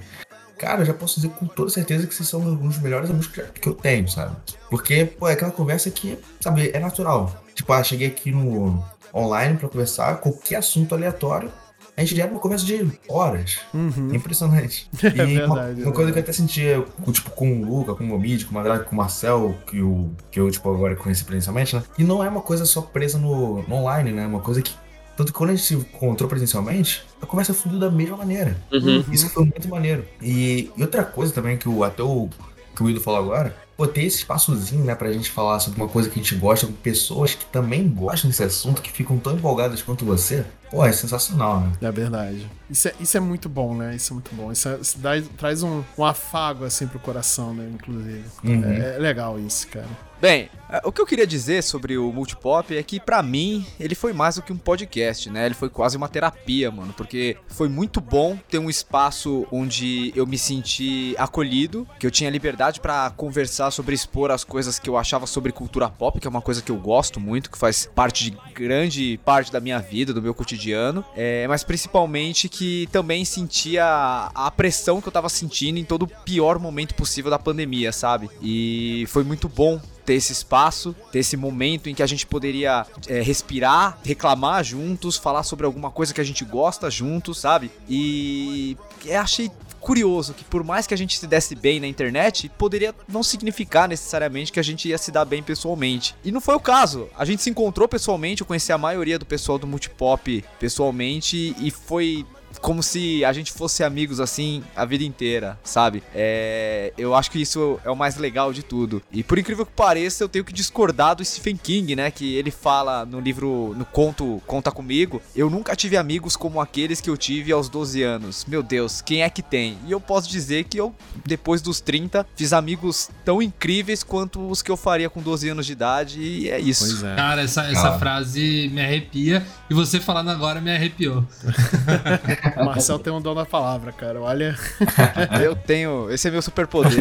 [0.58, 3.28] cara, eu já posso dizer com toda certeza que vocês são um dos melhores amigos
[3.28, 4.36] que, que eu tenho, sabe?
[4.70, 7.42] Porque, pô, é aquela conversa que, sabe, é natural.
[7.54, 8.84] Tipo, ah, cheguei aqui no
[9.16, 11.50] online pra conversar, qualquer assunto aleatório,
[11.96, 13.60] a gente gera uma conversa de horas.
[13.72, 14.14] Uhum.
[14.14, 14.88] Impressionante.
[15.02, 17.64] É E uma, verdade, é uma coisa que eu até sentia, com, tipo, com o
[17.64, 20.70] Luca, com o Momid, com o Mandrake, com o Marcel, que, o, que eu, tipo,
[20.70, 21.82] agora conheci presencialmente, né?
[21.98, 24.24] E não é uma coisa só presa no, no online, né?
[24.24, 24.74] É uma coisa que
[25.16, 28.54] tanto que quando a gente se encontrou presencialmente, a conversa fluiu da mesma maneira.
[28.70, 29.02] Uhum.
[29.10, 30.04] Isso foi muito maneiro.
[30.20, 32.28] E, e outra coisa também que o, até o
[32.74, 35.88] que o Wildo falou agora, pô, ter esse espaçozinho, né, pra gente falar sobre uma
[35.88, 39.34] coisa que a gente gosta, com pessoas que também gostam desse assunto, que ficam tão
[39.34, 41.72] empolgadas quanto você, pô, é sensacional, né?
[41.82, 42.50] É verdade.
[42.70, 43.94] Isso é, isso é muito bom, né?
[43.94, 44.50] Isso é muito bom.
[44.50, 47.68] Isso, é- isso dá- traz um, um afago, assim, pro coração, né?
[47.74, 48.24] Inclusive.
[48.42, 48.64] Uhum.
[48.64, 49.86] É, é legal isso, cara.
[50.18, 53.94] Bem, eh, o que eu queria dizer sobre o Multipop é que, pra mim, ele
[53.94, 55.44] foi mais do que um podcast, né?
[55.44, 56.94] Ele foi quase uma terapia, mano.
[56.96, 62.30] Porque foi muito bom ter um espaço onde eu me senti acolhido, que eu tinha
[62.30, 66.30] liberdade pra conversar sobre expor as coisas que eu achava sobre cultura pop, que é
[66.30, 70.14] uma coisa que eu gosto muito, que faz parte de grande parte da minha vida,
[70.14, 71.04] do meu cotidiano.
[71.14, 76.08] É, mas principalmente que também sentia a pressão que eu tava sentindo em todo o
[76.08, 78.30] pior momento possível da pandemia, sabe?
[78.40, 82.86] E foi muito bom ter esse espaço, ter esse momento em que a gente poderia
[83.08, 87.70] é, respirar, reclamar juntos, falar sobre alguma coisa que a gente gosta juntos, sabe?
[87.88, 89.50] E eu achei
[89.80, 93.88] curioso que por mais que a gente se desse bem na internet, poderia não significar
[93.88, 96.14] necessariamente que a gente ia se dar bem pessoalmente.
[96.24, 97.08] E não foi o caso.
[97.16, 101.70] A gente se encontrou pessoalmente, eu conheci a maioria do pessoal do Multipop pessoalmente e
[101.70, 102.26] foi
[102.60, 106.02] como se a gente fosse amigos assim a vida inteira, sabe?
[106.14, 109.02] É, eu acho que isso é o mais legal de tudo.
[109.12, 112.10] E por incrível que pareça, eu tenho que discordar do Stephen King, né?
[112.10, 117.00] Que ele fala no livro, no conto Conta Comigo, eu nunca tive amigos como aqueles
[117.00, 118.44] que eu tive aos 12 anos.
[118.46, 119.78] Meu Deus, quem é que tem?
[119.86, 120.94] E eu posso dizer que eu,
[121.24, 125.66] depois dos 30, fiz amigos tão incríveis quanto os que eu faria com 12 anos
[125.66, 127.00] de idade, e é isso.
[127.16, 127.98] Cara, essa, essa Ah.
[127.98, 131.24] frase me arrepia e você falando agora me arrepiou.
[132.56, 134.20] O Marcel tem um dom na palavra, cara.
[134.20, 134.56] Olha.
[135.42, 136.10] Eu tenho.
[136.10, 136.92] Esse é meu superpoder.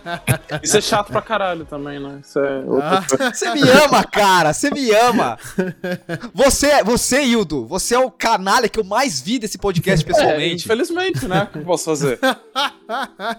[0.62, 2.20] Isso é chato pra caralho também, né?
[2.22, 3.32] Isso é outra coisa.
[3.34, 4.52] Você me ama, cara!
[4.52, 5.38] Você me ama!
[6.34, 10.64] Você, você, Hildo, você é o canalha que eu mais vi desse podcast É, pessoalmente.
[10.64, 11.42] infelizmente, né?
[11.44, 12.18] O que eu posso fazer?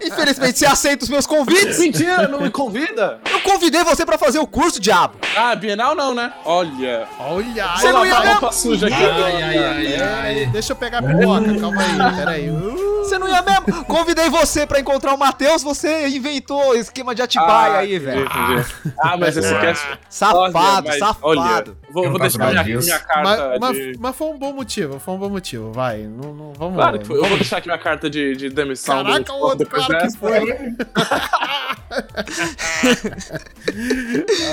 [0.04, 1.78] Infelizmente, você aceita os meus convites?
[1.78, 3.20] Mentira, não me convida!
[3.30, 5.16] Eu convidei você pra fazer o curso, diabo!
[5.36, 6.32] Ah, Bienal não, né?
[6.44, 7.06] Olha.
[7.18, 8.32] Olha, Você não ia mesmo?
[8.32, 8.94] roupa suja aqui.
[9.04, 9.86] Ai, ai, ai,
[10.34, 12.50] Peraí, Deixa eu pegar a pipoca, calma aí, peraí.
[12.50, 13.84] Uh, Você não ia mesmo?
[13.84, 18.26] Convidei você pra encontrar o Matheus, você inventou esquema de Atibaia Ah, aí, velho.
[18.26, 18.94] entendi.
[19.00, 19.60] Ah, mas esse É.
[19.60, 19.86] cast.
[20.08, 20.52] Safado, Olha,
[20.84, 21.18] mas- safado.
[21.22, 23.92] Olha, vou, vou deixar minha, minha carta mas, mas- de.
[23.98, 25.98] mas foi um bom motivo, foi um bom motivo, vai.
[26.02, 27.18] Não, não, vamos Claro que foi.
[27.18, 30.16] Eu vou deixar aqui minha carta de, de demissão Caraca, do o outro, claro que
[30.16, 30.38] foi.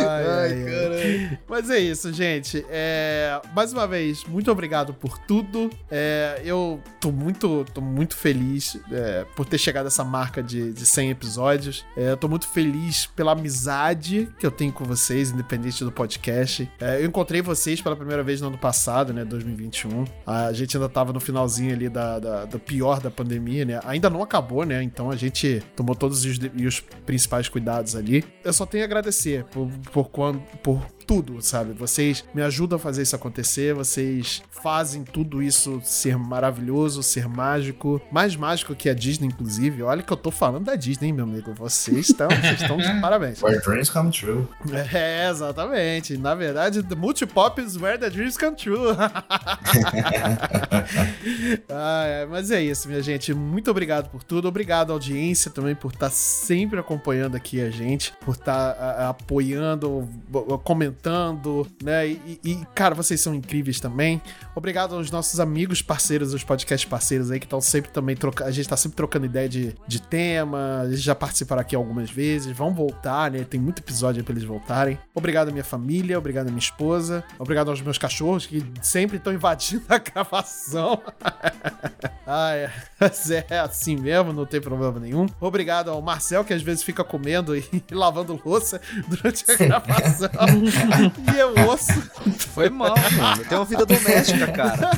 [0.07, 1.39] ai, ai, ai.
[1.47, 2.65] Mas é isso, gente.
[2.69, 5.69] É, mais uma vez, muito obrigado por tudo.
[5.89, 8.44] É, eu tô muito, tô muito feliz
[8.91, 11.85] é, por ter chegado a essa marca de, de 100 episódios.
[11.97, 16.69] É, eu tô muito feliz pela amizade que eu tenho com vocês, independente do podcast.
[16.79, 20.05] É, eu encontrei vocês pela primeira vez no ano passado, né, 2021.
[20.25, 23.79] A gente ainda tava no finalzinho ali da, da- pior da pandemia, né?
[23.83, 24.81] Ainda não acabou, né?
[24.81, 28.23] Então a gente tomou todos os, os principais cuidados ali.
[28.43, 31.73] Eu só tenho a agradecer por, por, quan- por tudo, sabe?
[31.73, 38.01] Vocês me ajudam a fazer isso acontecer, vocês fazem tudo isso ser maravilhoso, ser mágico,
[38.11, 39.83] mais mágico que a Disney, inclusive.
[39.83, 41.53] Olha que eu tô falando da Disney, meu amigo.
[41.53, 43.41] Vocês estão, vocês estão de parabéns.
[43.41, 44.47] Where dreams come true.
[44.93, 46.17] É, exatamente.
[46.17, 48.95] Na verdade, the multipop is where the dreams come true.
[51.69, 53.33] Ai, ai, mas é isso, minha gente.
[53.33, 54.47] Muito obrigado por tudo.
[54.47, 60.07] Obrigado, audiência, também por estar sempre acompanhando aqui a gente, por estar a- a- apoiando,
[60.27, 60.53] bo-
[60.95, 62.07] comentando, né?
[62.07, 64.21] E, e, cara, vocês são incríveis também.
[64.55, 68.49] Obrigado aos nossos amigos parceiros, os podcast parceiros aí, que estão sempre também trocando.
[68.49, 70.83] A gente tá sempre trocando ideia de, de tema.
[70.85, 72.55] Eles já participaram aqui algumas vezes.
[72.55, 73.43] Vão voltar, né?
[73.43, 74.97] Tem muito episódio aí pra eles voltarem.
[75.13, 79.33] Obrigado à minha família, obrigado à minha esposa, obrigado aos meus cachorros que sempre estão
[79.33, 81.01] invadindo a gravação.
[82.25, 82.71] ah, é.
[82.99, 85.25] Mas é assim mesmo, não tem problema nenhum.
[85.39, 90.29] Obrigado ao Marcel, que às vezes fica comendo e lavando louça durante a gravação.
[91.35, 91.91] e eu ouço.
[92.53, 93.43] Foi mal, mano.
[93.45, 94.91] Tem uma vida doméstica, cara.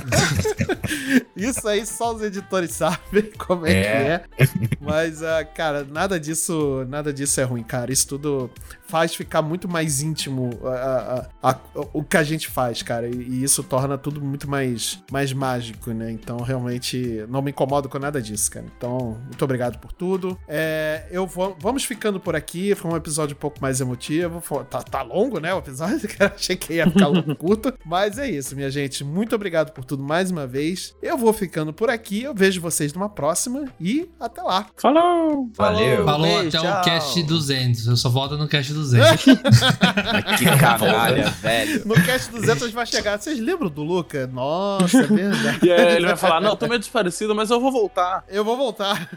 [1.36, 4.20] Isso aí só os editores sabem como é, É.
[4.20, 4.48] que é.
[4.80, 7.92] Mas, ah, cara, nada disso, nada disso é ruim, cara.
[7.92, 8.50] Isso tudo
[8.88, 11.60] faz ficar muito mais íntimo ah, ah, ah,
[11.94, 13.08] o que a gente faz, cara.
[13.08, 16.12] E, e isso torna tudo muito mais, mais mágico, né?
[16.12, 18.66] Então, realmente, não me incomodo com nada disso, cara.
[18.78, 20.38] Então, muito obrigado por tudo.
[20.48, 22.74] É, eu vou, vamos ficando por aqui.
[22.76, 24.42] Foi um episódio um pouco mais emotivo.
[24.42, 25.54] Foi- tá, tá longo, né?
[25.54, 26.34] O episódio, cara.
[26.36, 27.74] Achei que ia ficar longo, curto.
[27.86, 29.04] Mas é isso, minha gente.
[29.04, 30.96] Muito obrigado por tudo mais uma vez.
[31.02, 32.24] Eu vou ficando por aqui.
[32.24, 33.66] Eu vejo vocês numa próxima.
[33.80, 34.68] E até lá.
[34.78, 35.50] Falou!
[35.56, 36.06] Valeu.
[36.06, 37.88] Falou beijo, até o cast 200.
[37.88, 38.77] Eu só volto no cast 200.
[40.38, 41.82] que canalha, velho.
[41.86, 43.20] No cast 200 a gente vai chegar.
[43.20, 44.28] Vocês lembram do Luca?
[44.28, 45.60] Nossa, é verdade.
[45.66, 48.24] E aí ele vai falar, não, tô meio desparecido, mas eu vou voltar.
[48.30, 49.10] Eu vou voltar.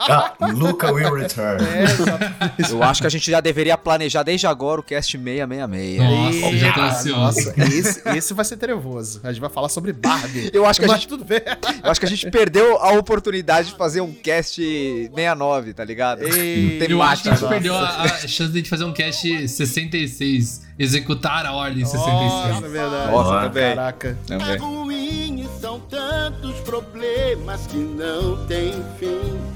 [0.00, 1.64] Ah, Luca will return.
[1.64, 2.70] É, exatamente.
[2.72, 5.98] Eu acho que a gente já deveria planejar desde agora o cast 666.
[5.98, 7.18] Nossa, eu já tô Ah, ansioso.
[7.20, 9.20] Nossa, esse, esse vai ser trevoso.
[9.24, 10.50] A gente vai falar sobre Barbie.
[10.52, 11.40] Eu acho que a gente- tudo bem.
[11.82, 16.22] Eu acho que a gente perdeu a oportunidade de fazer um cast 69, tá ligado?
[16.26, 17.52] Ei, Eu acho que a gente Nossa.
[17.54, 20.62] perdeu a, a chance de fazer um cast 66.
[20.78, 22.12] Executar a ordem 66.
[22.12, 23.12] Nossa, é verdade.
[23.12, 23.74] Nossa, também.
[23.74, 24.18] Caraca.
[24.26, 24.56] Também.
[24.58, 29.54] ruim e são tantos problemas que não tem fim.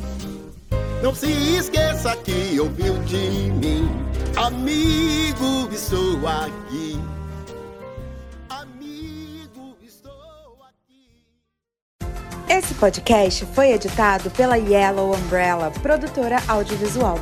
[1.02, 3.16] Não se esqueça que ouviu de
[3.52, 3.88] mim,
[4.36, 7.00] amigo, estou aqui.
[8.48, 10.58] Amigo, estou
[12.48, 17.16] Esse podcast foi editado pela Yellow Umbrella, produtora audiovisual.